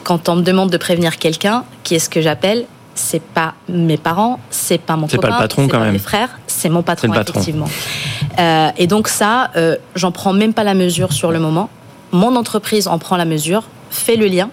Quand 0.03 0.29
on 0.29 0.37
me 0.37 0.41
demande 0.41 0.69
de 0.69 0.77
prévenir 0.77 1.17
quelqu'un, 1.17 1.63
qui 1.83 1.95
est-ce 1.95 2.09
que 2.09 2.21
j'appelle 2.21 2.65
c'est 2.93 3.21
pas 3.21 3.53
mes 3.69 3.97
parents, 3.97 4.39
c'est 4.49 4.79
pas 4.79 4.95
mon 4.95 5.07
copain, 5.07 5.29
pas 5.29 5.33
le 5.35 5.39
patron 5.39 5.67
quand 5.67 5.79
même. 5.79 5.93
mes 5.93 5.99
frères, 5.99 6.39
c'est 6.47 6.69
mon 6.69 6.83
patron, 6.83 7.13
effectivement. 7.13 7.67
Euh, 8.39 8.69
et 8.77 8.87
donc 8.87 9.07
ça, 9.07 9.51
euh, 9.55 9.77
j'en 9.95 10.11
prends 10.11 10.33
même 10.33 10.53
pas 10.53 10.63
la 10.63 10.73
mesure 10.73 11.13
sur 11.13 11.31
le 11.31 11.39
moment. 11.39 11.69
Mon 12.11 12.35
entreprise 12.35 12.87
en 12.87 12.99
prend 12.99 13.17
la 13.17 13.25
mesure, 13.25 13.63
fait 13.89 14.15
le 14.15 14.27
lien. 14.27 14.49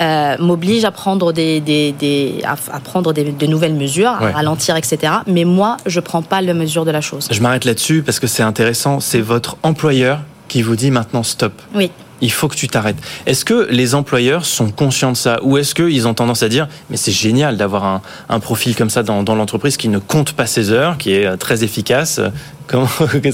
Euh, 0.00 0.36
m'oblige 0.38 0.84
à 0.84 0.92
prendre 0.92 1.32
des, 1.32 1.60
des, 1.60 2.36
à, 2.44 2.78
prendre 2.78 3.12
des, 3.12 3.32
de 3.32 3.46
nouvelles 3.46 3.74
mesures, 3.74 4.10
à 4.10 4.30
ralentir, 4.30 4.76
etc. 4.76 5.12
Mais 5.26 5.44
moi, 5.44 5.76
je 5.86 5.98
prends 5.98 6.22
pas 6.22 6.40
la 6.40 6.54
mesure 6.54 6.84
de 6.84 6.92
la 6.92 7.00
chose. 7.00 7.28
Je 7.32 7.40
m'arrête 7.40 7.64
là-dessus 7.64 8.02
parce 8.02 8.20
que 8.20 8.28
c'est 8.28 8.44
intéressant. 8.44 9.00
C'est 9.00 9.20
votre 9.20 9.56
employeur 9.64 10.20
qui 10.46 10.62
vous 10.62 10.76
dit 10.76 10.92
maintenant 10.92 11.24
stop. 11.24 11.52
Oui. 11.74 11.90
Il 12.20 12.32
faut 12.32 12.48
que 12.48 12.56
tu 12.56 12.68
t'arrêtes. 12.68 12.96
Est-ce 13.26 13.44
que 13.44 13.68
les 13.70 13.94
employeurs 13.94 14.44
sont 14.44 14.70
conscients 14.70 15.12
de 15.12 15.16
ça 15.16 15.38
Ou 15.42 15.58
est-ce 15.58 15.74
qu'ils 15.74 16.08
ont 16.08 16.14
tendance 16.14 16.42
à 16.42 16.48
dire 16.48 16.68
Mais 16.90 16.96
c'est 16.96 17.12
génial 17.12 17.56
d'avoir 17.56 17.84
un, 17.84 18.02
un, 18.28 18.40
profil 18.40 18.74
comme 18.74 18.90
ça 18.90 19.02
dans, 19.02 19.22
dans 19.22 19.34
l'entreprise 19.34 19.76
qui 19.76 19.88
ne 19.88 19.98
compte 19.98 20.32
pas 20.32 20.46
ses 20.46 20.70
heures, 20.70 20.98
qui 20.98 21.12
est 21.12 21.26
euh, 21.26 21.36
très 21.36 21.64
efficace 21.64 22.20
Comment, 22.68 22.88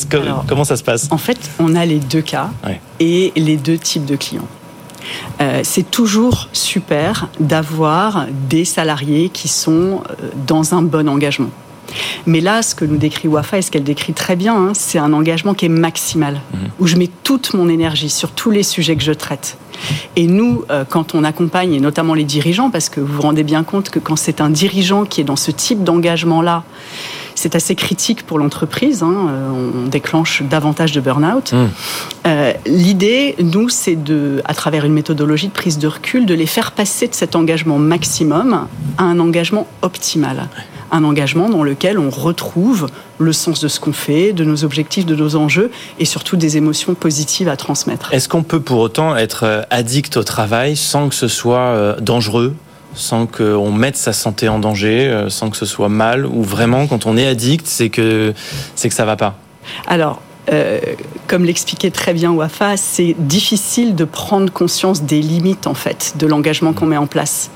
comment 0.49 0.65
ça 0.65 0.77
se 0.77 0.83
passe? 0.83 1.09
En 1.11 1.19
fait, 1.19 1.39
on 1.59 1.75
a 1.75 1.85
les 1.85 1.99
deux 1.99 2.23
cas 2.23 2.51
et 3.01 3.33
les 3.37 3.57
deux 3.57 3.77
types 3.77 4.05
de 4.05 4.17
clients. 4.17 4.47
Euh, 5.41 5.61
c'est 5.65 5.91
toujours 5.91 6.49
super 6.53 7.29
d'avoir 7.41 8.27
des 8.49 8.65
salariés 8.65 9.29
qui 9.29 9.49
sont 9.49 10.03
euh, 10.09 10.31
dans 10.47 10.75
un 10.75 10.83
bon 10.83 11.09
engagement. 11.09 11.51
Mais 12.27 12.41
là, 12.41 12.63
ce 12.63 12.75
que 12.75 12.85
nous 12.85 12.97
décrit 12.97 13.29
Wafa 13.29 13.59
et 13.59 13.63
ce 13.63 13.71
qu'elle 13.71 13.85
décrit 13.85 14.13
très 14.13 14.37
bien, 14.37 14.55
hein, 14.57 14.73
c'est 14.75 14.99
un 14.99 15.13
engagement 15.13 15.55
qui 15.55 15.67
est 15.67 15.71
maximal, 15.71 16.41
mhm. 16.53 16.61
où 16.81 16.87
je 16.87 16.97
mets 16.97 17.11
toute 17.23 17.55
mon 17.55 17.69
énergie 17.69 18.11
sur 18.11 18.31
tous 18.31 18.51
les 18.51 18.63
sujets 18.63 18.97
que 18.97 19.03
je 19.03 19.13
traite. 19.13 19.59
Et 20.17 20.27
nous, 20.27 20.65
euh, 20.71 20.85
quand 20.89 21.15
on 21.15 21.25
accompagne, 21.25 21.75
et 21.75 21.81
notamment 21.81 22.15
les 22.15 22.25
dirigeants, 22.25 22.71
parce 22.71 22.89
que 22.89 23.01
vous 23.01 23.15
vous 23.15 23.23
rendez 23.23 23.43
bien 23.43 23.65
compte 23.65 23.91
que 23.91 23.99
quand 23.99 24.17
c'est 24.17 24.41
un 24.41 24.51
dirigeant 24.51 25.05
qui 25.05 25.21
est 25.21 25.25
dans 25.25 25.37
ce 25.37 25.51
type 25.51 25.85
d'engagement-là, 25.85 26.65
c'est 27.35 27.57
assez 27.57 27.75
critique 27.75 28.25
pour 28.25 28.39
l'entreprise. 28.39 29.03
Hein, 29.03 29.29
euh, 29.29 29.51
on 29.85 29.89
déclenche 29.89 30.43
davantage 30.43 30.93
de 30.93 31.01
burn-out. 31.01 31.53
Mmh. 31.53 31.57
Euh, 32.27 32.53
l'idée, 32.65 33.35
nous, 33.41 33.69
c'est 33.69 33.97
de, 33.97 34.41
à 34.45 34.55
travers 34.55 34.85
une 34.85 34.93
méthodologie 34.93 35.49
de 35.49 35.53
prise 35.53 35.79
de 35.79 35.89
recul, 35.89 36.27
de 36.27 36.35
les 36.35 36.47
faire 36.47 36.73
passer 36.73 37.09
de 37.09 37.15
cet 37.15 37.37
engagement 37.37 37.79
maximum 37.79 38.67
à 38.99 39.03
un 39.03 39.19
engagement 39.19 39.67
optimal. 39.83 40.49
Un 40.95 41.05
engagement 41.05 41.51
dans 41.51 41.63
lequel 41.63 41.99
on 41.99 42.09
retrouve 42.09 42.89
le 43.19 43.33
sens 43.35 43.61
de 43.61 43.69
ce 43.69 43.81
qu'on 43.81 43.93
fait, 43.93 44.33
de 44.33 44.45
nos 44.45 44.65
objectifs, 44.65 45.05
de 45.05 45.15
nos 45.15 45.37
enjeux 45.37 45.71
et 45.99 46.07
surtout 46.07 46.37
des 46.37 46.57
émotions 46.57 46.95
positives 46.95 47.49
à 47.49 47.57
transmettre. 47.57 48.15
Est-ce 48.15 48.31
qu'on 48.31 48.43
peut 48.43 48.61
pour 48.61 48.79
autant 48.79 49.15
être 49.17 49.45
euh, 49.45 49.63
addict 49.71 50.17
au 50.17 50.25
travail 50.25 50.77
sans 50.77 51.11
que 51.11 51.15
ce 51.15 51.29
soit 51.29 51.97
dangereux 52.01 52.55
sans 52.95 53.27
qu'on 53.27 53.73
mette 53.73 53.97
sa 53.97 54.13
santé 54.13 54.49
en 54.49 54.59
danger, 54.59 55.09
euh, 55.09 55.29
sans 55.29 55.51
que 55.51 55.57
ce 55.57 55.67
soit 55.67 55.89
mal, 55.89 56.27
ou 56.27 56.43
vraiment 56.43 56.87
quand 56.87 57.07
on 57.07 57.17
est 57.17 57.27
addict, 57.27 57.67
c'est 57.67 57.91
que 57.91 58.33
c'est 58.75 58.89
que 58.89 58.95
ça 58.95 59.05
va 59.05 59.17
pas? 59.17 59.37
Alors. 59.87 60.21
Euh, 60.53 60.79
comme 61.27 61.45
l'expliquait 61.45 61.91
très 61.91 62.13
bien 62.13 62.31
Wafa, 62.31 62.77
c'est 62.77 63.15
difficile 63.19 63.95
de 63.95 64.05
prendre 64.05 64.53
conscience 64.53 65.03
des 65.03 65.21
limites 65.21 65.67
en 65.67 65.75
fait 65.75 66.15
de 66.19 66.27
l'engagement 66.27 66.73
qu'on 66.73 66.87
met 66.87 66.97
en 66.97 67.07
place. 67.07 67.51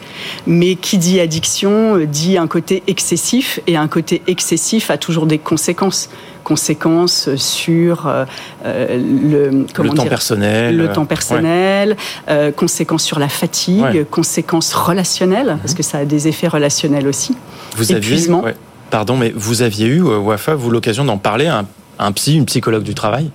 Mais 0.47 0.75
qui 0.75 0.99
dit 0.99 1.21
addiction 1.21 1.99
dit 1.99 2.39
un 2.39 2.47
côté 2.47 2.83
excessif 2.87 3.61
et 3.67 3.77
un 3.77 3.89
côté 3.89 4.23
excessif 4.27 4.91
a 4.91 4.97
toujours 4.97 5.27
des 5.27 5.39
conséquences 5.39 6.09
conséquences 6.49 7.35
sur 7.37 8.07
euh, 8.07 8.25
euh, 8.65 8.97
le, 8.97 9.67
comment 9.75 9.93
le 9.93 9.99
temps 9.99 10.07
personnel, 10.07 10.79
le 10.79 10.91
temps 10.91 11.05
personnel, 11.05 11.95
euh, 12.29 12.53
conséquences 12.53 13.05
sur 13.05 13.19
la 13.19 13.29
fatigue, 13.29 14.07
conséquences 14.11 14.73
relationnelles, 14.73 15.59
parce 15.61 15.75
que 15.75 15.83
ça 15.83 15.99
a 15.99 16.05
des 16.07 16.27
effets 16.27 16.49
relationnels 16.49 17.07
aussi. 17.07 17.37
Vous 17.77 17.93
Épuisement. 17.93 18.41
Aviez, 18.41 18.55
pardon, 18.91 19.17
mais 19.17 19.31
vous 19.37 19.61
aviez 19.61 19.89
eu, 19.89 20.01
Wafa, 20.01 20.55
vous 20.55 20.71
l'occasion 20.71 21.05
d'en 21.05 21.19
parler 21.19 21.49
à 21.49 21.59
un, 21.59 21.67
un 21.99 22.13
psy, 22.13 22.35
une 22.37 22.47
psychologue 22.47 22.83
du 22.83 22.95
travail 22.95 23.31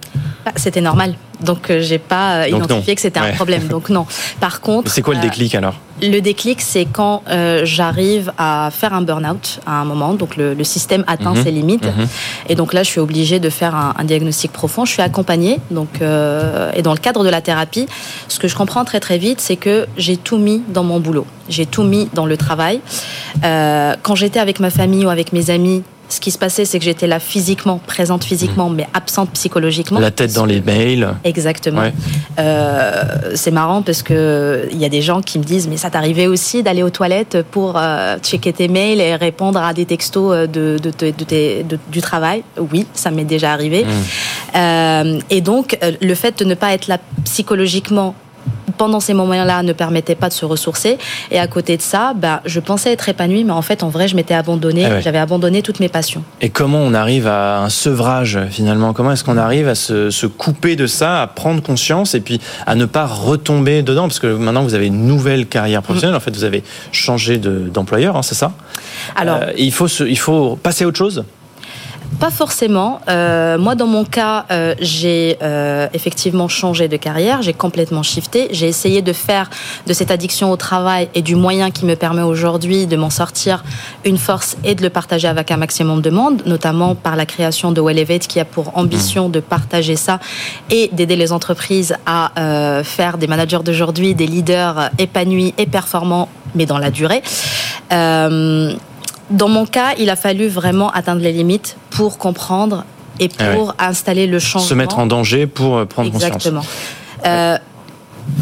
bah, 0.46 0.52
C'était 0.56 0.82
normal. 0.82 1.16
Donc 1.42 1.72
j'ai 1.80 1.98
pas 1.98 2.48
identifié 2.48 2.96
que 2.96 3.02
c'était 3.02 3.20
un 3.20 3.34
problème. 3.34 3.68
Donc 3.68 3.90
non. 3.90 4.06
Par 4.40 4.62
contre, 4.62 4.92
c'est 4.92 5.02
quoi 5.02 5.16
le 5.16 5.22
déclic 5.22 5.56
alors? 5.56 5.76
Le 6.02 6.20
déclic, 6.20 6.60
c'est 6.60 6.86
quand 6.86 7.24
euh, 7.30 7.62
j'arrive 7.66 8.34
à 8.38 8.70
faire 8.72 8.94
un 8.94 9.02
burn-out 9.02 9.60
à 9.66 9.80
un 9.80 9.86
moment, 9.86 10.14
donc 10.14 10.36
le, 10.38 10.62
système 10.64 11.04
atteint 11.08 11.34
mhm. 11.34 11.44
ses 11.44 11.52
limites, 11.52 11.86
mhm. 11.86 12.08
et 12.50 12.56
donc 12.56 12.74
là, 12.74 12.84
je 12.84 12.90
suis 12.90 13.00
obligée 13.00 13.40
de 13.40 13.50
faire 13.50 13.76
un, 13.76 14.04
diagnostic 14.04 14.52
profond. 14.52 14.86
Je 14.86 14.92
suis 14.92 15.02
accompagnée, 15.02 15.60
donc 15.72 16.02
euh, 16.02 16.72
et 16.74 16.82
dans 16.82 16.94
le 16.94 16.98
cadre 16.98 17.24
de 17.24 17.30
la 17.30 17.42
thérapie, 17.42 17.86
ce 18.28 18.40
que 18.40 18.48
je 18.48 18.56
comprends 18.56 18.86
très 18.86 19.00
très 19.00 19.18
vite, 19.18 19.40
c'est 19.40 19.56
que 19.56 19.86
j'ai 19.96 20.18
tout 20.18 20.38
mis 20.38 20.64
dans 20.68 20.84
mon 20.84 21.00
boulot, 21.00 21.28
j'ai 21.48 21.66
tout 21.66 21.84
mis 21.84 22.10
dans 22.14 22.26
le 22.26 22.38
travail. 22.38 22.82
Euh, 23.44 23.96
quand 24.02 24.16
j'étais 24.16 24.40
avec 24.40 24.60
ma 24.60 24.72
famille 24.72 25.06
ou 25.06 25.10
avec 25.10 25.32
mes 25.32 25.52
amis, 25.52 25.84
ce 26.14 26.20
qui 26.20 26.30
se 26.30 26.38
passait, 26.38 26.66
c'est 26.66 26.78
que 26.78 26.86
j'étais 26.86 27.08
là 27.08 27.20
physiquement, 27.20 27.80
présente 27.88 28.24
physiquement, 28.24 28.70
mmh. 28.70 28.76
mais 28.76 28.88
absente 28.94 29.32
psychologiquement. 29.32 30.00
La 30.00 30.12
tête 30.12 30.34
dans 30.34 30.46
les 30.46 30.62
mails. 30.62 31.10
Exactement. 31.24 31.82
Euh, 32.40 33.04
c'est 33.34 33.52
marrant 33.52 33.82
parce 33.82 34.04
que 34.04 34.68
il 34.72 34.78
y 34.78 34.86
a 34.86 34.90
des 34.90 35.02
gens 35.02 35.22
qui 35.22 35.40
me 35.40 35.44
disent, 35.44 35.68
mais 35.68 35.78
ça 35.78 35.90
t'arrivait 35.90 36.28
aussi 36.28 36.62
d'aller 36.62 36.84
aux 36.84 36.92
toilettes 36.92 37.44
pour 37.50 37.78
euh, 37.78 38.18
checker 38.20 38.54
tes 38.54 38.68
mails 38.68 39.02
et 39.02 39.16
répondre 39.16 39.60
à 39.60 39.74
des 39.74 39.86
textos 39.86 40.34
euh, 40.34 40.48
de, 40.48 40.80
du 41.92 42.02
travail? 42.02 42.44
Oui, 42.58 42.86
ça 42.94 43.10
m'est 43.10 43.26
déjà 43.26 43.52
arrivé. 43.52 43.84
Mmh. 43.84 45.20
et 45.32 45.42
donc, 45.42 45.78
le 46.00 46.16
fait 46.16 46.38
de 46.38 46.46
ne 46.46 46.54
pas 46.54 46.74
être 46.74 46.88
là 46.88 47.00
psychologiquement 47.26 48.14
pendant 48.78 49.00
ces 49.00 49.14
moments-là 49.14 49.64
ne 49.64 49.74
permettait 49.74 50.16
pas 50.16 50.30
de 50.30 50.34
se 50.34 50.46
ressourcer. 50.46 50.98
Et 51.32 51.40
à 51.40 51.48
côté 51.48 51.78
de 51.78 51.82
ça, 51.82 52.14
bah, 52.16 52.42
je 52.46 52.60
pensais 52.60 52.92
être 52.92 53.10
épanouie, 53.10 53.44
mais 53.44 53.52
en 53.52 53.62
fait, 53.62 53.84
en 53.84 53.90
vrai, 53.90 54.08
je 54.08 54.16
m'étais 54.16 54.34
abandonnée. 54.34 54.86
Ah 54.86 55.00
J'avais 55.02 55.18
abandonné 55.18 55.62
toutes 55.62 55.80
mes 55.80 55.90
passions. 55.90 56.24
Et 56.42 56.50
comment 56.50 56.80
on 56.80 56.94
arrive 56.94 57.28
à 57.28 57.62
un 57.62 57.70
sevrage 57.70 58.40
finalement? 58.50 58.94
Comment 58.94 59.12
est-ce 59.12 59.24
qu'on 59.24 59.38
arrive 59.38 59.68
à 59.68 59.76
se, 59.76 60.26
couper 60.26 60.76
de 60.76 60.88
ça, 60.88 61.22
à 61.22 61.28
prendre 61.28 61.62
conscience 61.62 62.16
et 62.16 62.22
puis 62.22 62.40
à 62.66 62.76
ne 62.76 62.86
pas 62.86 63.06
retomber 63.06 63.82
dedans? 63.84 64.04
Parce 64.04 64.20
que 64.20 64.28
maintenant, 64.28 64.64
vous 64.64 64.74
avez 64.74 64.88
une 64.88 65.06
nouvelle 65.06 65.48
carrière 65.48 65.82
professionnelle. 65.82 66.16
Mm. 66.16 66.18
En 66.18 66.22
fait, 66.22 66.36
vous 66.36 66.44
avez 66.44 66.64
changé 66.92 67.38
d'employeur, 67.38 68.16
hein, 68.16 68.24
c'est 68.24 68.36
ça? 68.36 68.54
Alors, 69.16 69.40
euh, 69.42 69.52
il 69.58 69.72
faut 69.72 69.88
il 69.88 70.18
faut 70.18 70.56
passer 70.56 70.84
à 70.84 70.88
autre 70.88 70.98
chose? 70.98 71.24
Pas 72.20 72.32
forcément. 72.32 73.00
Euh, 73.10 73.58
moi, 73.58 73.76
dans 73.76 73.88
mon 73.88 74.06
cas, 74.06 74.46
euh, 74.52 74.76
j'ai 74.80 75.38
euh, 75.42 75.88
effectivement 75.94 76.48
changé 76.48 76.88
de 76.88 76.98
carrière, 76.98 77.42
j'ai 77.42 77.54
complètement 77.54 78.04
shifté. 78.04 78.48
J'ai 78.52 78.68
essayé 78.68 79.02
de 79.02 79.14
faire 79.14 79.50
de 79.88 79.94
cette 79.94 80.12
addiction 80.12 80.52
au 80.52 80.58
travail 80.58 81.10
et 81.16 81.22
du 81.22 81.36
moyen 81.36 81.72
qui 81.72 81.86
me 81.86 81.96
permet 81.96 82.22
aujourd'hui 82.22 82.88
de 82.88 82.96
m'en 82.96 83.10
sortir 83.10 83.64
une 84.06 84.18
force 84.18 84.58
et 84.64 84.76
de 84.76 84.82
le 84.82 84.90
partager 84.90 85.28
avec 85.28 85.52
un 85.52 85.58
maximum 85.58 86.02
de 86.02 86.10
monde, 86.10 86.44
notamment 86.46 86.96
par 86.96 87.16
la 87.16 87.26
création 87.26 87.72
de 87.72 87.82
Wellevate 87.82 88.28
qui 88.28 88.40
a 88.40 88.46
pour 88.46 88.78
ambition 88.78 89.30
de 89.30 89.40
partager 89.40 89.96
ça 89.96 90.20
et 90.70 90.90
d'aider 90.94 91.16
les 91.16 91.32
entreprises 91.32 91.96
à 92.06 92.32
faire 92.84 93.18
des 93.18 93.28
managers 93.28 93.60
d'aujourd'hui 93.64 94.16
des 94.16 94.28
leaders 94.28 94.90
épanouis 94.98 95.54
et 95.58 95.66
performants, 95.66 96.30
mais 96.56 96.66
dans 96.66 96.78
la 96.78 96.92
durée. 96.92 97.22
Dans 99.30 99.48
mon 99.48 99.66
cas, 99.66 99.94
il 99.98 100.10
a 100.10 100.16
fallu 100.16 100.48
vraiment 100.48 100.92
atteindre 100.92 101.22
les 101.22 101.32
limites 101.32 101.78
pour 101.90 102.18
comprendre 102.18 102.86
et 103.20 103.30
ah 103.40 103.54
pour 103.56 103.76
installer 103.80 104.28
le 104.28 104.40
changement. 104.40 104.68
Se 104.68 104.74
mettre 104.74 105.00
en 105.00 105.06
danger 105.06 105.48
pour 105.48 105.78
euh, 105.78 105.86
prendre 105.86 106.12
conscience. 106.12 106.36
Exactement. 106.36 106.64
Euh, 107.26 107.58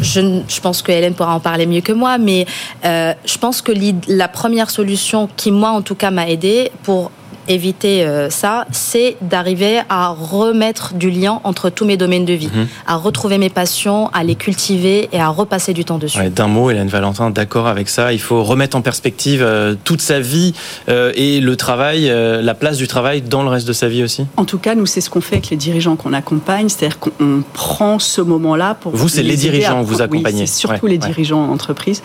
je, 0.00 0.42
je, 0.48 0.60
pense 0.60 0.82
que 0.82 0.92
Hélène 0.92 1.14
pourra 1.14 1.34
en 1.34 1.40
parler 1.40 1.66
mieux 1.66 1.80
que 1.80 1.92
moi, 1.92 2.18
mais 2.18 2.46
euh, 2.84 3.14
je 3.24 3.38
pense 3.38 3.62
que 3.62 3.72
la 4.08 4.28
première 4.28 4.70
solution 4.70 5.28
qui, 5.36 5.50
moi, 5.50 5.70
en 5.70 5.82
tout 5.82 5.94
cas, 5.94 6.10
m'a 6.10 6.28
aidé 6.28 6.70
pour 6.82 7.10
éviter 7.52 8.04
euh, 8.04 8.30
ça, 8.30 8.66
c'est 8.72 9.16
d'arriver 9.20 9.80
à 9.88 10.08
remettre 10.08 10.94
du 10.94 11.10
lien 11.10 11.40
entre 11.44 11.70
tous 11.70 11.84
mes 11.84 11.96
domaines 11.96 12.24
de 12.24 12.32
vie, 12.32 12.50
mhm. 12.52 12.66
à 12.86 12.96
retrouver 12.96 13.38
mes 13.38 13.50
passions, 13.50 14.08
à 14.08 14.24
les 14.24 14.34
cultiver 14.34 15.08
et 15.12 15.20
à 15.20 15.28
repasser 15.28 15.72
du 15.72 15.84
temps 15.84 15.98
dessus. 15.98 16.18
D'un 16.30 16.48
mot, 16.48 16.70
Hélène 16.70 16.88
Valentin, 16.88 17.30
d'accord 17.30 17.66
avec 17.66 17.88
ça. 17.88 18.12
Il 18.12 18.20
faut 18.20 18.42
remettre 18.42 18.76
en 18.76 18.82
perspective 18.82 19.42
euh, 19.42 19.74
toute 19.84 20.00
sa 20.00 20.20
vie 20.20 20.54
euh, 20.88 21.12
et 21.14 21.40
le 21.40 21.56
travail, 21.56 22.12
la 22.12 22.54
place 22.54 22.76
du 22.76 22.88
travail 22.88 23.22
dans 23.22 23.42
le 23.42 23.48
reste 23.48 23.66
de 23.66 23.72
sa 23.72 23.88
vie 23.88 24.02
aussi. 24.02 24.26
En 24.36 24.44
tout 24.44 24.58
cas, 24.58 24.74
nous, 24.74 24.86
c'est 24.86 25.00
ce 25.00 25.10
qu'on 25.10 25.20
fait 25.20 25.36
avec 25.36 25.50
les 25.50 25.56
dirigeants 25.56 25.96
qu'on 25.96 26.12
accompagne, 26.12 26.68
c'est-à-dire 26.68 26.98
qu'on 26.98 27.42
prend 27.52 27.98
ce 27.98 28.20
moment-là 28.20 28.74
pour. 28.74 28.94
Vous, 28.94 29.08
c'est 29.08 29.22
les, 29.22 29.36
dirigeants 29.36 29.82
que 29.82 29.88
vous 29.88 30.02
accompagnez. 30.02 30.42
Oui, 30.42 30.48
surtout 30.48 30.86
les 30.86 30.98
dirigeants 30.98 31.44
en 31.44 31.52
entreprise. 31.52 32.02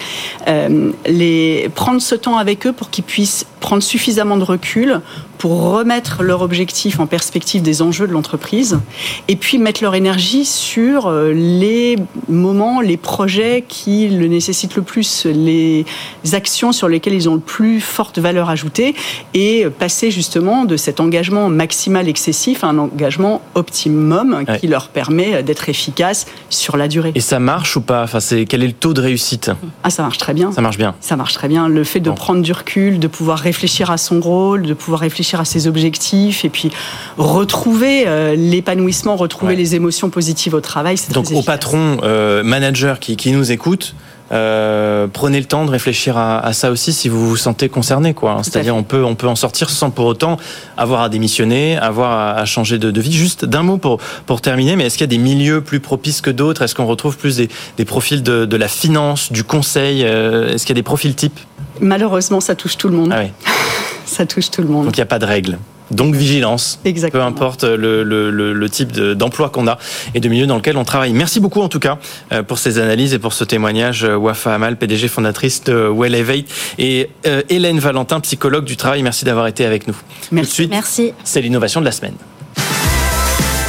les 1.08 1.70
prendre 1.76 2.02
ce 2.02 2.16
temps 2.16 2.38
avec 2.38 2.66
eux 2.68 2.74
pour 2.74 2.90
qu'ils 2.90 3.04
puissent 3.04 3.46
prendre 3.60 3.84
suffisamment 3.84 4.38
de 4.38 4.43
recul 4.43 5.02
pour 5.38 5.72
remettre 5.72 6.24
leur 6.24 6.41
objectif 6.41 7.00
en 7.00 7.06
perspective 7.06 7.62
des 7.62 7.82
enjeux 7.82 8.08
de 8.08 8.12
l'entreprise 8.12 8.80
et 9.28 9.36
puis 9.36 9.58
mettre 9.60 9.84
leur 9.84 9.93
énergie 9.96 10.46
sur 10.46 11.08
euh, 11.08 11.32
les 11.32 11.96
moments, 12.28 12.82
les 12.82 12.98
projets 12.98 13.63
qui 13.67 14.08
le 14.08 14.28
nécessitent 14.28 14.76
le 14.76 14.82
plus, 14.82 15.26
les 15.26 15.86
actions 16.34 16.72
sur 16.72 16.88
lesquelles 16.88 17.13
ils 17.13 17.30
ont 17.30 17.36
le 17.36 17.39
plus 17.39 17.82
forte 17.82 18.17
valeur 18.17 18.50
ajoutée 18.50 18.96
et 19.34 19.67
passer 19.78 20.12
justement 20.12 20.65
de 20.65 20.76
cet 20.76 21.00
engagement 21.00 21.50
maximal 21.50 22.08
excessif 22.08 22.63
à 22.63 22.67
un 22.67 22.78
engagement 22.78 23.41
optimum 23.56 24.43
qui 24.60 24.67
leur 24.67 24.89
permet 24.89 25.43
d'être 25.43 25.70
efficace 25.70 26.26
sur 26.50 26.78
la 26.78 26.88
durée. 26.88 27.12
Et 27.15 27.22
ça 27.22 27.39
marche 27.39 27.76
ou 27.76 27.82
pas? 27.82 28.04
Enfin, 28.04 28.20
Quel 28.48 28.63
est 28.63 28.67
le 28.67 28.74
taux 28.74 28.93
de 28.93 29.02
réussite? 29.02 29.52
Ah, 29.84 29.89
ça 29.89 30.04
marche 30.04 30.17
très 30.17 30.34
bien. 30.34 30.52
Ça 30.52 30.62
marche 30.62 30.78
bien. 30.78 30.96
Ça 31.00 31.15
marche 31.15 31.34
très 31.34 31.48
bien. 31.48 31.67
Le 31.67 31.84
fait 31.84 32.00
de 32.00 32.10
prendre 32.10 32.41
du 32.41 32.52
recul, 32.52 33.00
de 33.00 33.08
pouvoir 33.08 33.41
réfléchir 33.48 33.90
à 33.92 33.98
son 33.98 34.20
rôle, 34.20 34.64
de 34.64 34.74
pouvoir 34.74 35.00
réfléchir 35.02 35.40
à 35.40 35.46
ses 35.46 35.68
objectifs 35.68 36.44
et 36.44 36.50
puis 36.50 36.70
retrouver 37.18 38.04
euh, 38.06 38.36
l'épanouissement, 38.36 39.16
retrouver 39.16 39.56
les 39.56 39.74
émotions 39.76 40.10
positives 40.10 40.54
au 40.54 40.62
travail. 40.62 40.98
Donc 41.12 41.32
au 41.32 41.42
patron, 41.42 41.98
euh, 42.04 42.44
manager 42.44 43.00
qui, 43.00 43.16
qui 43.16 43.32
nous 43.32 43.52
écoute, 43.52 43.96
euh, 44.34 45.08
prenez 45.08 45.40
le 45.40 45.46
temps 45.46 45.64
de 45.64 45.72
réfléchir 45.72 46.18
à, 46.18 46.40
à, 46.40 46.52
ça 46.52 46.72
aussi 46.72 46.92
si 46.92 47.08
vous 47.08 47.30
vous 47.30 47.38
sentez 47.38 47.70
concerné. 47.70 48.14
quoi. 48.14 48.42
C'est-à-dire 48.44 48.76
on 48.76 48.84
peut, 48.84 49.04
on 49.06 49.16
peut 49.16 49.28
en 49.28 49.38
sortir 49.38 49.70
sans 49.70 49.92
pour 49.92 50.06
autant 50.06 50.36
avoir 50.76 51.02
à 51.02 51.10
démissionner, 51.10 51.78
avoir 51.78 52.38
à, 52.38 52.44
changer 52.44 52.78
de, 52.78 52.92
de, 52.92 53.02
vie. 53.02 53.14
Juste 53.14 53.46
d'un 53.46 53.64
mot 53.64 53.78
pour, 53.78 54.00
pour 54.26 54.42
terminer, 54.42 54.76
mais 54.76 54.88
est-ce 54.88 54.98
qu'il 54.98 55.06
y 55.06 55.12
a 55.12 55.16
des 55.18 55.24
milieux 55.24 55.62
plus 55.62 55.80
propices 55.80 56.20
que 56.20 56.32
d'autres? 56.32 56.64
Est-ce 56.64 56.76
qu'on 56.76 56.86
retrouve 56.86 57.18
plus 57.18 57.38
des, 57.38 57.48
des 57.78 57.86
profils 57.86 58.22
de, 58.22 58.44
de, 58.44 58.58
la 58.58 58.68
finance, 58.68 59.32
du 59.32 59.46
conseil 59.46 60.02
Est-ce 60.02 60.66
qu'il 60.66 60.76
y 60.76 60.78
a 60.78 60.82
des 60.82 60.84
profils 60.84 61.16
types? 61.16 61.40
Malheureusement, 61.82 62.40
ça 62.40 62.56
touche 62.56 62.78
tout 62.78 62.90
le 62.90 62.96
monde. 62.98 63.12
Ah 63.13 63.22
oui. 63.24 63.32
ça 64.06 64.26
touche 64.26 64.50
tout 64.52 64.62
le 64.62 64.68
monde. 64.68 64.86
Donc 64.86 64.98
il 64.98 65.00
n'y 65.00 65.04
a 65.04 65.08
pas 65.08 65.20
de 65.20 65.26
règle. 65.26 65.58
Donc 65.92 66.16
vigilance, 66.16 66.80
Exactement. 66.84 67.24
peu 67.24 67.28
importe 67.30 67.63
le, 67.63 68.04
le, 68.04 68.30
le, 68.30 68.70
type 68.70 68.92
d'emploi 68.92 69.50
qu'on 69.50 69.68
a 69.68 69.78
et 70.13 70.20
de 70.20 70.28
milieu 70.28 70.46
dans 70.46 70.58
lequel 70.58 70.76
on 70.76 70.84
travaille. 70.84 71.13
Merci 71.13 71.40
beaucoup 71.40 71.62
en 71.62 71.70
tout 71.70 71.80
cas 71.80 71.98
euh, 72.34 72.44
pour 72.44 72.60
ces 72.60 72.78
analyses 72.78 73.13
et 73.13 73.20
pour 73.20 73.32
ce 73.32 73.46
témoignage. 73.46 74.04
Euh, 74.04 74.18
Wafa 74.18 74.54
Amal, 74.54 74.76
PDG 74.76 75.08
fondatrice 75.08 75.63
de 75.63 75.88
Well 75.88 76.13
Elevate 76.13 76.46
et 76.78 77.10
euh, 77.26 77.42
Hélène 77.48 77.80
Valentin, 77.80 78.20
psychologue 78.20 78.66
du 78.66 78.76
travail. 78.76 79.02
Merci 79.02 79.24
d'avoir 79.24 79.48
été 79.48 79.66
avec 79.66 79.88
nous. 79.88 79.96
Merci. 80.32 80.52
suite, 80.52 80.72
Merci. 80.72 81.13
C'est 81.24 81.42
l'innovation 81.42 81.80
de 81.80 81.86
la 81.86 81.94
semaine. 81.94 82.16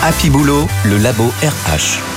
Happy 0.03 0.29
Boulot, 0.31 0.67
le 0.87 0.99
labo 0.99 1.33
RH. 1.43 2.08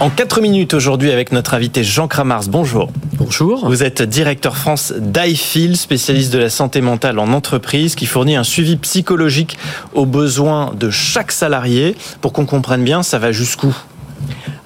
En 0.00 0.08
4 0.08 0.40
minutes 0.40 0.72
aujourd'hui 0.72 1.10
avec 1.10 1.30
notre 1.30 1.52
invité 1.52 1.84
Jean 1.84 2.08
Kramars. 2.08 2.44
Bonjour. 2.48 2.90
Bonjour. 3.18 3.68
Vous 3.68 3.82
êtes 3.82 4.00
directeur 4.00 4.56
France 4.56 4.94
d'IFIL, 4.96 5.76
spécialiste 5.76 6.32
de 6.32 6.38
la 6.38 6.48
santé 6.48 6.80
mentale 6.80 7.18
en 7.18 7.34
entreprise, 7.34 7.94
qui 7.96 8.06
fournit 8.06 8.34
un 8.34 8.42
suivi 8.42 8.76
psychologique 8.76 9.58
aux 9.92 10.06
besoins 10.06 10.72
de 10.74 10.88
chaque 10.88 11.32
salarié. 11.32 11.96
Pour 12.22 12.32
qu'on 12.32 12.46
comprenne 12.46 12.82
bien, 12.82 13.02
ça 13.02 13.18
va 13.18 13.30
jusqu'où? 13.30 13.76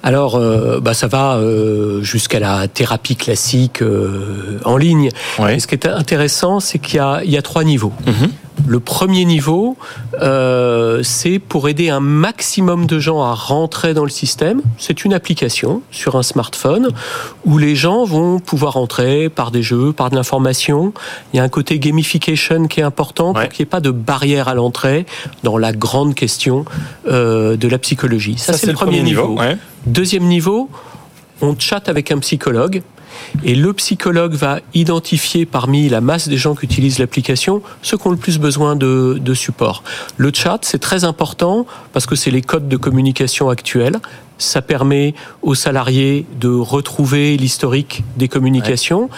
Alors, 0.03 0.35
euh, 0.35 0.79
bah, 0.79 0.93
ça 0.93 1.07
va 1.07 1.35
euh, 1.35 2.01
jusqu'à 2.01 2.39
la 2.39 2.69
thérapie 2.69 3.17
classique 3.17 3.81
euh, 3.81 4.61
en 4.63 4.77
ligne. 4.77 5.09
ce 5.37 5.67
qui 5.67 5.75
est 5.75 5.85
intéressant, 5.85 6.61
c'est 6.61 6.79
qu'il 6.79 7.01
y, 7.25 7.31
y 7.31 7.37
a, 7.37 7.41
trois 7.41 7.65
niveaux. 7.65 7.91
Mhm. 8.07 8.31
Le 8.67 8.79
premier 8.79 9.25
niveau, 9.25 9.77
euh, 10.21 11.01
c'est 11.03 11.39
pour 11.39 11.69
aider 11.69 11.89
un 11.89 11.99
maximum 11.99 12.85
de 12.85 12.99
gens 12.99 13.21
à 13.21 13.33
rentrer 13.33 13.93
dans 13.93 14.03
le 14.03 14.09
système. 14.09 14.61
C'est 14.77 15.05
une 15.05 15.13
application 15.13 15.81
sur 15.91 16.15
un 16.15 16.23
smartphone 16.23 16.89
où 17.45 17.57
les 17.57 17.75
gens 17.75 18.05
vont 18.05 18.39
pouvoir 18.39 18.73
rentrer 18.73 19.29
par 19.29 19.51
des 19.51 19.61
jeux, 19.61 19.93
par 19.93 20.09
de 20.09 20.15
l'information. 20.15 20.93
Il 21.33 21.37
y 21.37 21.39
a 21.39 21.43
un 21.43 21.49
côté 21.49 21.79
gamification 21.79 22.67
qui 22.67 22.79
est 22.79 22.83
important 22.83 23.33
pour 23.33 23.43
qu'il 23.49 23.63
n'y 23.63 23.67
ait 23.67 23.69
pas 23.69 23.81
de 23.81 23.91
barrière 23.91 24.47
à 24.47 24.55
l'entrée 24.55 25.05
dans 25.43 25.57
la 25.57 25.71
grande 25.71 26.15
question 26.15 26.65
euh, 27.07 27.57
de 27.57 27.67
la 27.67 27.77
psychologie. 27.77 28.37
Ça, 28.37 28.53
c'est 28.53 28.67
le, 28.67 28.73
premier 28.73 29.03
niveau. 29.03 29.37
Deuxième 29.85 30.23
niveau, 30.23 30.69
on 31.41 31.57
chatte 31.57 31.89
avec 31.89 32.11
un 32.11 32.19
psychologue 32.19 32.81
et 33.43 33.55
le 33.55 33.73
psychologue 33.73 34.33
va 34.33 34.59
identifier 34.73 35.45
parmi 35.45 35.89
la 35.89 36.01
masse 36.01 36.27
des 36.27 36.37
gens 36.37 36.55
qui 36.55 36.65
utilisent 36.65 36.99
l'application 36.99 37.61
ceux 37.81 37.97
qui 37.97 38.07
ont 38.07 38.11
le 38.11 38.17
plus 38.17 38.39
besoin 38.39 38.75
de, 38.75 39.33
support. 39.33 39.83
Le 40.17 40.31
chat, 40.33 40.59
c'est 40.61 40.79
très 40.79 41.03
important 41.03 41.65
parce 41.91 42.05
que 42.05 42.15
c'est 42.15 42.31
les 42.31 42.41
codes 42.41 42.69
de 42.69 42.77
communication 42.77 43.49
actuels. 43.49 43.97
Ça 44.37 44.61
permet 44.61 45.13
aux 45.41 45.55
salariés 45.55 46.25
de 46.39 46.49
retrouver 46.49 47.37
l'historique 47.37 48.03
des 48.17 48.27
communications. 48.27 49.09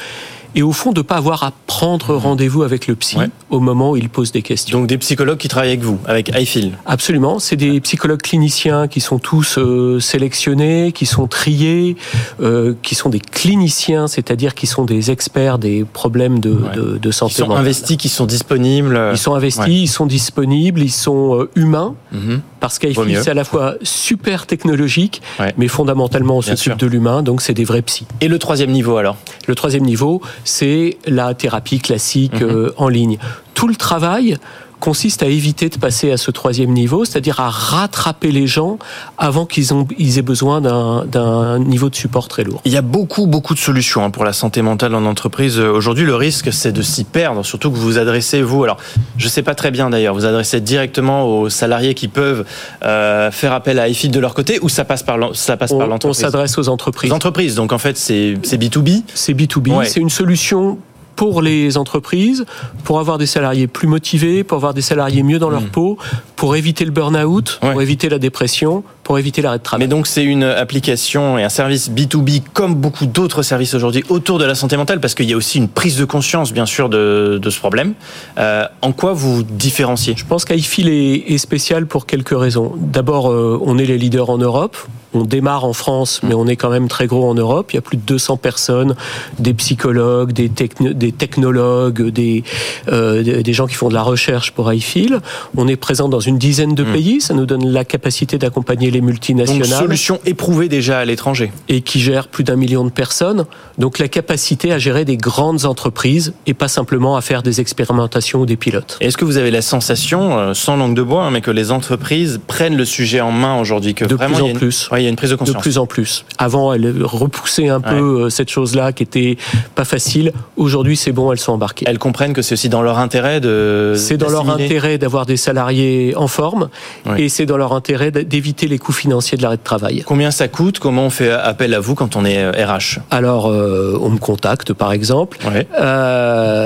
Et 0.55 0.63
au 0.63 0.71
fond 0.71 0.91
de 0.91 1.01
pas 1.01 1.17
avoir 1.17 1.43
à 1.43 1.51
prendre 1.67 2.13
mmh. 2.13 2.17
rendez-vous 2.17 2.63
avec 2.63 2.87
le 2.87 2.95
psy 2.95 3.17
au 3.49 3.59
moment 3.59 3.91
où 3.91 3.97
il 3.97 4.09
pose 4.09 4.31
des 4.31 4.41
questions. 4.41 4.79
Donc 4.79 4.87
des 4.87 4.97
psychologues 4.97 5.37
qui 5.37 5.47
travaillent 5.47 5.69
avec 5.69 5.81
vous, 5.81 5.99
avec 6.05 6.31
iFeel 6.35 6.71
Absolument, 6.85 7.39
c'est 7.39 7.55
des 7.55 7.79
psychologues 7.81 8.21
cliniciens 8.21 8.87
qui 8.87 8.99
sont 8.99 9.19
tous 9.19 9.57
euh, 9.57 9.99
sélectionnés, 9.99 10.91
qui 10.91 11.05
sont 11.05 11.27
triés, 11.27 11.95
euh, 12.41 12.73
qui 12.81 12.95
sont 12.95 13.09
des 13.09 13.19
cliniciens, 13.19 14.07
c'est-à-dire 14.07 14.55
qui 14.55 14.67
sont 14.67 14.85
des 14.85 15.11
experts 15.11 15.57
des 15.59 15.85
problèmes 15.85 16.39
de, 16.39 16.57
de, 16.75 16.97
de 16.97 17.11
santé. 17.11 17.35
Ils 17.37 17.45
sont 17.45 17.51
investis, 17.51 17.97
qui 17.97 18.09
sont 18.09 18.25
disponibles. 18.25 18.99
Ils 19.11 19.17
sont 19.17 19.33
investis, 19.33 19.67
ils 19.67 19.87
sont 19.87 20.05
disponibles, 20.05 20.81
ils 20.81 20.91
sont 20.91 21.39
euh, 21.39 21.49
humains, 21.55 21.95
mmh. 22.11 22.35
parce 22.59 22.79
qu'iFeel 22.79 23.21
c'est 23.23 23.31
à 23.31 23.33
la 23.33 23.43
fois 23.43 23.75
super 23.81 24.45
technologique, 24.45 25.21
mais 25.57 25.67
fondamentalement 25.67 26.37
on 26.37 26.41
s'occupe 26.41 26.77
de 26.77 26.87
l'humain, 26.87 27.23
donc 27.23 27.41
c'est 27.41 27.53
des 27.53 27.63
vrais 27.65 27.81
psys. 27.81 28.07
Et 28.21 28.27
le 28.27 28.39
troisième 28.39 28.71
niveau 28.71 28.97
alors? 28.97 29.17
Le 29.47 29.55
troisième 29.55 29.83
niveau, 29.83 30.21
c'est 30.43 30.97
la 31.05 31.33
thérapie 31.33 31.79
classique 31.79 32.41
mhm. 32.41 32.49
euh, 32.49 32.73
en 32.77 32.89
ligne. 32.89 33.17
Tout 33.53 33.67
le 33.67 33.75
travail 33.75 34.37
consiste 34.79 35.23
à 35.23 35.27
éviter 35.27 35.69
de 35.69 35.77
passer 35.77 36.11
à 36.11 36.17
ce 36.17 36.31
troisième 36.31 36.71
niveau, 36.71 37.05
c'est-à-dire 37.05 37.39
à 37.39 37.49
rattraper 37.49 38.31
les 38.31 38.47
gens 38.47 38.77
avant 39.17 39.45
qu'ils 39.45 39.67
ils 39.97 40.17
aient 40.17 40.21
besoin 40.23 40.61
d'un 40.61 41.59
niveau 41.59 41.89
de 41.89 41.95
support 41.95 42.27
très 42.27 42.43
lourd. 42.43 42.61
Il 42.65 42.71
y 42.71 42.77
a 42.77 42.81
beaucoup, 42.81 43.27
beaucoup 43.27 43.53
de 43.53 43.59
solutions 43.59 44.03
hein, 44.03 44.09
pour 44.09 44.23
la 44.23 44.33
santé 44.33 44.61
mentale 44.61 44.95
en 44.95 45.05
entreprise. 45.05 45.59
Aujourd'hui, 45.59 46.05
le 46.05 46.15
risque, 46.15 46.53
c'est 46.53 46.71
de 46.71 46.81
s'y 46.81 47.03
perdre, 47.03 47.43
surtout 47.45 47.71
que 47.71 47.75
vous 47.75 47.81
vous 47.81 47.97
adressez, 47.97 48.41
vous, 48.41 48.63
alors 48.63 48.77
je 49.17 49.25
ne 49.25 49.29
sais 49.29 49.43
pas 49.43 49.55
très 49.55 49.71
bien 49.71 49.89
d'ailleurs, 49.89 50.13
vous 50.13 50.25
adressez 50.25 50.61
directement 50.61 51.25
aux 51.25 51.49
salariés 51.49 51.93
qui 51.93 52.07
peuvent 52.07 52.45
euh, 52.83 53.31
faire 53.31 53.53
appel 53.53 53.79
à 53.79 53.87
IFID 53.87 54.11
de 54.11 54.19
leur 54.19 54.33
côté 54.33 54.59
ou 54.61 54.69
ça 54.69 54.85
passe 54.85 55.03
par 55.03 55.17
l'entreprise 55.17 56.05
On 56.05 56.13
s'adresse 56.13 56.57
aux 56.57 56.69
entreprises. 56.69 57.11
Aux 57.11 57.15
entreprises, 57.15 57.55
donc 57.55 57.73
en 57.73 57.77
fait 57.77 57.97
c'est 57.97 58.33
B2B 58.33 59.03
C'est 59.13 59.33
B2B, 59.33 59.85
c'est 59.85 59.99
une 59.99 60.09
solution 60.09 60.77
pour 61.17 61.41
les 61.41 61.77
entreprises, 61.77 62.45
pour 62.85 62.99
avoir 62.99 63.17
des 63.17 63.25
salariés 63.25 63.67
plus 63.67 63.87
motivés, 63.87 64.45
pour 64.45 64.55
avoir 64.55 64.73
des 64.73 64.81
salariés 64.81 65.23
mieux 65.23 65.39
dans 65.39 65.49
leur 65.49 65.63
hmm. 65.63 65.71
peau, 65.71 65.97
pour 66.37 66.55
éviter 66.55 66.85
le 66.85 66.91
burn-out, 66.91 67.59
pour 67.59 67.81
éviter 67.81 68.07
la 68.07 68.19
dépression, 68.19 68.83
pour 69.07 69.17
éviter 69.17 69.41
l'arrêt 69.41 69.57
de 69.57 69.63
travail. 69.63 69.85
Mais 69.85 69.89
donc 69.89 70.05
c'est 70.05 70.25
une 70.25 70.43
application 70.43 71.37
et 71.37 71.43
un 71.45 71.47
service 71.47 71.89
B2B 71.89 72.41
comme 72.51 72.75
beaucoup 72.75 73.05
d'autres 73.05 73.41
services 73.41 73.73
aujourd'hui 73.73 74.03
autour 74.09 74.37
de 74.37 74.43
la 74.43 74.53
santé 74.53 74.75
mentale 74.75 74.99
parce 74.99 75.15
qu'il 75.15 75.29
y 75.29 75.33
a 75.33 75.37
aussi 75.37 75.59
une 75.59 75.69
prise 75.69 75.95
de 75.95 76.03
conscience 76.03 76.51
bien 76.51 76.65
sûr 76.65 76.89
de, 76.89 77.39
de 77.41 77.49
ce 77.49 77.57
problème. 77.57 77.93
Euh, 78.37 78.67
en 78.81 78.91
quoi 78.91 79.13
vous 79.13 79.43
différenciez? 79.43 80.15
Je 80.17 80.25
pense 80.25 80.43
qu'iFil 80.43 80.89
est, 80.89 81.31
est 81.31 81.37
spécial 81.37 81.87
pour 81.87 82.05
quelques 82.05 82.37
raisons. 82.37 82.73
D'abord, 82.75 83.31
euh, 83.31 83.57
on 83.63 83.77
est 83.77 83.85
les 83.85 83.97
leaders 83.97 84.29
en 84.29 84.39
Europe. 84.39 84.75
On 85.13 85.23
démarre 85.23 85.63
en 85.63 85.73
France, 85.73 86.19
mais 86.21 86.33
on 86.33 86.47
est 86.47 86.57
quand 86.57 86.69
même 86.69 86.89
très 86.89 87.07
gros 87.07 87.29
en 87.29 87.33
Europe. 87.33 87.71
Il 87.71 87.77
y 87.77 87.79
a 87.79 87.81
plus 87.81 87.97
de 87.97 88.03
200 88.03 88.37
personnes, 88.37 88.95
des 89.39 89.53
psychologues, 89.53 90.33
des, 90.33 90.49
des 90.49 91.11
technologues, 91.11 92.09
des, 92.09 92.43
euh, 92.89 93.41
des 93.41 93.53
gens 93.53 93.67
qui 93.67 93.75
font 93.75 93.87
de 93.87 93.93
la 93.93 94.03
recherche 94.03 94.51
pour 94.51 94.71
iFeel. 94.71 95.21
On 95.55 95.67
est 95.67 95.77
présent 95.77 96.09
dans 96.09 96.19
une 96.19 96.37
dizaine 96.37 96.75
de 96.75 96.83
hmm. 96.83 96.93
pays. 96.93 97.21
Ça 97.21 97.33
nous 97.33 97.45
donne 97.45 97.65
la 97.65 97.85
capacité 97.85 98.37
d'accompagner 98.37 98.91
les 98.91 98.96
multinationales. 99.01 99.69
Donc, 99.69 99.79
solution 99.79 100.19
éprouvée 100.25 100.69
déjà 100.69 100.99
à 100.99 101.05
l'étranger. 101.05 101.51
Et 101.69 101.81
qui 101.81 101.99
gère 101.99 102.27
plus 102.27 102.43
d'un 102.43 102.55
million 102.55 102.83
de 102.83 102.89
personnes. 102.89 103.45
Donc, 103.77 103.99
la 103.99 104.07
capacité 104.07 104.71
à 104.71 104.79
gérer 104.79 105.05
des 105.05 105.17
grandes 105.17 105.65
entreprises 105.65 106.33
et 106.45 106.53
pas 106.53 106.67
simplement 106.67 107.15
à 107.15 107.21
faire 107.21 107.43
des 107.43 107.61
expérimentations 107.61 108.41
ou 108.41 108.45
des 108.45 108.57
pilotes. 108.57 108.97
Est-ce 109.01 109.17
que 109.17 109.25
vous 109.25 109.37
avez 109.37 109.51
la 109.51 109.61
sensation, 109.61 110.37
euh, 110.37 110.53
sans 110.53 110.75
langue 110.75 110.95
de 110.95 111.03
bois, 111.03 111.25
hein, 111.25 111.31
mais 111.31 111.41
que 111.41 111.51
les 111.51 111.71
entreprises 111.71 112.39
prennent 112.47 112.77
le 112.77 112.85
sujet 112.85 113.21
en 113.21 113.31
main 113.31 113.59
aujourd'hui 113.59 113.93
que 113.93 114.05
de 114.05 114.15
vraiment 114.15 114.37
plus 114.37 114.43
en 114.43 114.53
plus 114.53 114.89
il 114.97 115.03
y 115.03 115.05
a 115.05 115.09
une 115.09 115.15
prise 115.15 115.29
de 115.29 115.35
conscience. 115.35 115.57
De 115.57 115.61
plus 115.61 115.77
en 115.77 115.85
plus. 115.85 116.25
Avant, 116.37 116.73
elle 116.73 117.03
repoussait 117.03 117.69
un 117.69 117.81
peu 117.81 118.25
euh, 118.25 118.29
cette 118.29 118.49
chose-là 118.49 118.91
qui 118.91 119.03
était 119.03 119.37
pas 119.75 119.85
facile. 119.85 120.31
Aujourd'hui, 120.55 120.97
c'est 120.97 121.11
bon, 121.11 121.31
elles 121.31 121.39
sont 121.39 121.53
embarquées. 121.53 121.85
Elles 121.87 121.99
comprennent 121.99 122.33
que 122.33 122.41
c'est 122.41 122.53
aussi 122.53 122.69
dans 122.69 122.81
leur 122.81 122.99
intérêt 122.99 123.39
de. 123.39 123.93
C'est 123.95 124.17
dans 124.17 124.29
leur 124.29 124.49
intérêt 124.49 124.97
d'avoir 124.97 125.25
des 125.25 125.37
salariés 125.37 126.13
en 126.15 126.27
forme 126.27 126.69
et 127.17 127.29
c'est 127.29 127.45
dans 127.45 127.57
leur 127.57 127.73
intérêt 127.73 128.11
d'éviter 128.11 128.67
les 128.67 128.79
coûts 128.79 128.86
financiers 128.91 129.37
de 129.37 129.43
l'arrêt 129.43 129.57
de 129.57 129.63
travail. 129.63 130.03
Combien 130.05 130.31
ça 130.31 130.47
coûte? 130.47 130.79
Comment 130.79 131.05
on 131.05 131.09
fait 131.09 131.31
appel 131.31 131.73
à 131.73 131.79
vous 131.79 131.95
quand 131.95 132.15
on 132.15 132.25
est 132.25 132.49
RH 132.49 132.51
euh, 132.51 133.01
Alors, 133.11 133.47
euh, 133.47 133.97
on 134.01 134.09
me 134.09 134.19
contacte 134.19 134.73
par 134.73 134.91
exemple. 134.91 135.37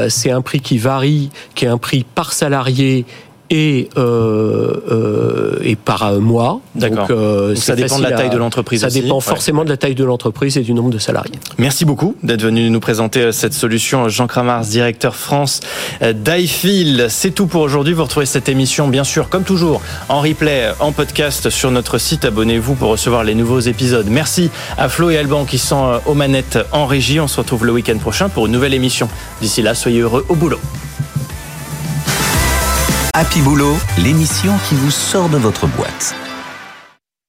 c'est 0.09 0.31
un 0.31 0.41
prix 0.41 0.59
qui 0.59 0.77
varie, 0.77 1.29
qui 1.55 1.65
est 1.65 1.69
un 1.69 1.77
prix 1.77 2.03
par 2.03 2.33
salarié 2.33 3.05
et, 3.51 3.89
euh, 3.97 4.73
euh, 4.89 5.59
et 5.61 5.75
par 5.75 6.13
mois. 6.19 6.61
D'accord. 6.73 7.07
Euh, 7.11 7.55
ça 7.55 7.75
dépend 7.75 7.99
de 7.99 8.03
la 8.03 8.13
taille 8.13 8.29
de 8.29 8.37
l'entreprise. 8.37 8.81
Ça 8.81 8.89
dépend 8.89 9.19
forcément 9.19 9.63
de 9.65 9.69
la 9.69 9.77
taille 9.77 9.93
de 9.93 10.05
l'entreprise 10.05 10.57
et 10.57 10.61
du 10.61 10.73
nombre 10.73 10.89
de 10.89 10.97
salariés. 10.97 11.35
Merci 11.57 11.83
beaucoup 11.85 12.15
d'être 12.23 12.41
venu 12.41 12.69
nous 12.69 12.79
présenter 12.79 13.21
euh, 13.21 13.31
cette 13.31 13.53
solution. 13.53 14.07
Jean 14.07 14.25
Kramars, 14.25 14.61
directeur 14.61 15.15
France 15.15 15.59
euh, 16.01 16.13
d'iFeel. 16.13 17.07
C'est 17.09 17.31
tout 17.31 17.45
pour 17.45 17.61
aujourd'hui. 17.61 17.93
Vous 17.93 18.03
retrouvez 18.03 18.25
cette 18.25 18.47
émission, 18.47 18.87
bien 18.87 19.03
sûr, 19.03 19.27
comme 19.27 19.43
toujours, 19.43 19.81
en 20.07 20.21
replay, 20.21 20.71
en 20.79 20.93
podcast 20.93 21.49
sur 21.49 21.71
notre 21.71 21.97
site. 21.97 22.23
Abonnez-vous 22.23 22.75
pour 22.75 22.89
recevoir 22.89 23.25
les 23.25 23.35
nouveaux 23.35 23.59
épisodes. 23.59 24.07
Merci 24.09 24.49
à 24.77 24.87
Flo 24.87 25.09
et 25.09 25.17
Alban 25.17 25.43
qui 25.43 25.57
sont 25.57 25.99
aux 26.05 26.13
manettes 26.13 26.57
en 26.71 26.85
régie. 26.85 27.19
On 27.19 27.27
se 27.27 27.37
retrouve 27.37 27.65
le 27.65 27.73
week-end 27.73 27.97
prochain 27.97 28.29
pour 28.29 28.45
une 28.45 28.53
nouvelle 28.53 28.73
émission. 28.73 29.09
D'ici 29.41 29.61
là, 29.61 29.75
soyez 29.75 29.99
heureux 29.99 30.25
au 30.29 30.35
boulot. 30.35 30.59
Happy 33.13 33.41
Boulot, 33.41 33.75
l'émission 33.97 34.53
qui 34.69 34.75
vous 34.75 34.89
sort 34.89 35.27
de 35.27 35.37
votre 35.37 35.67
boîte. 35.67 36.15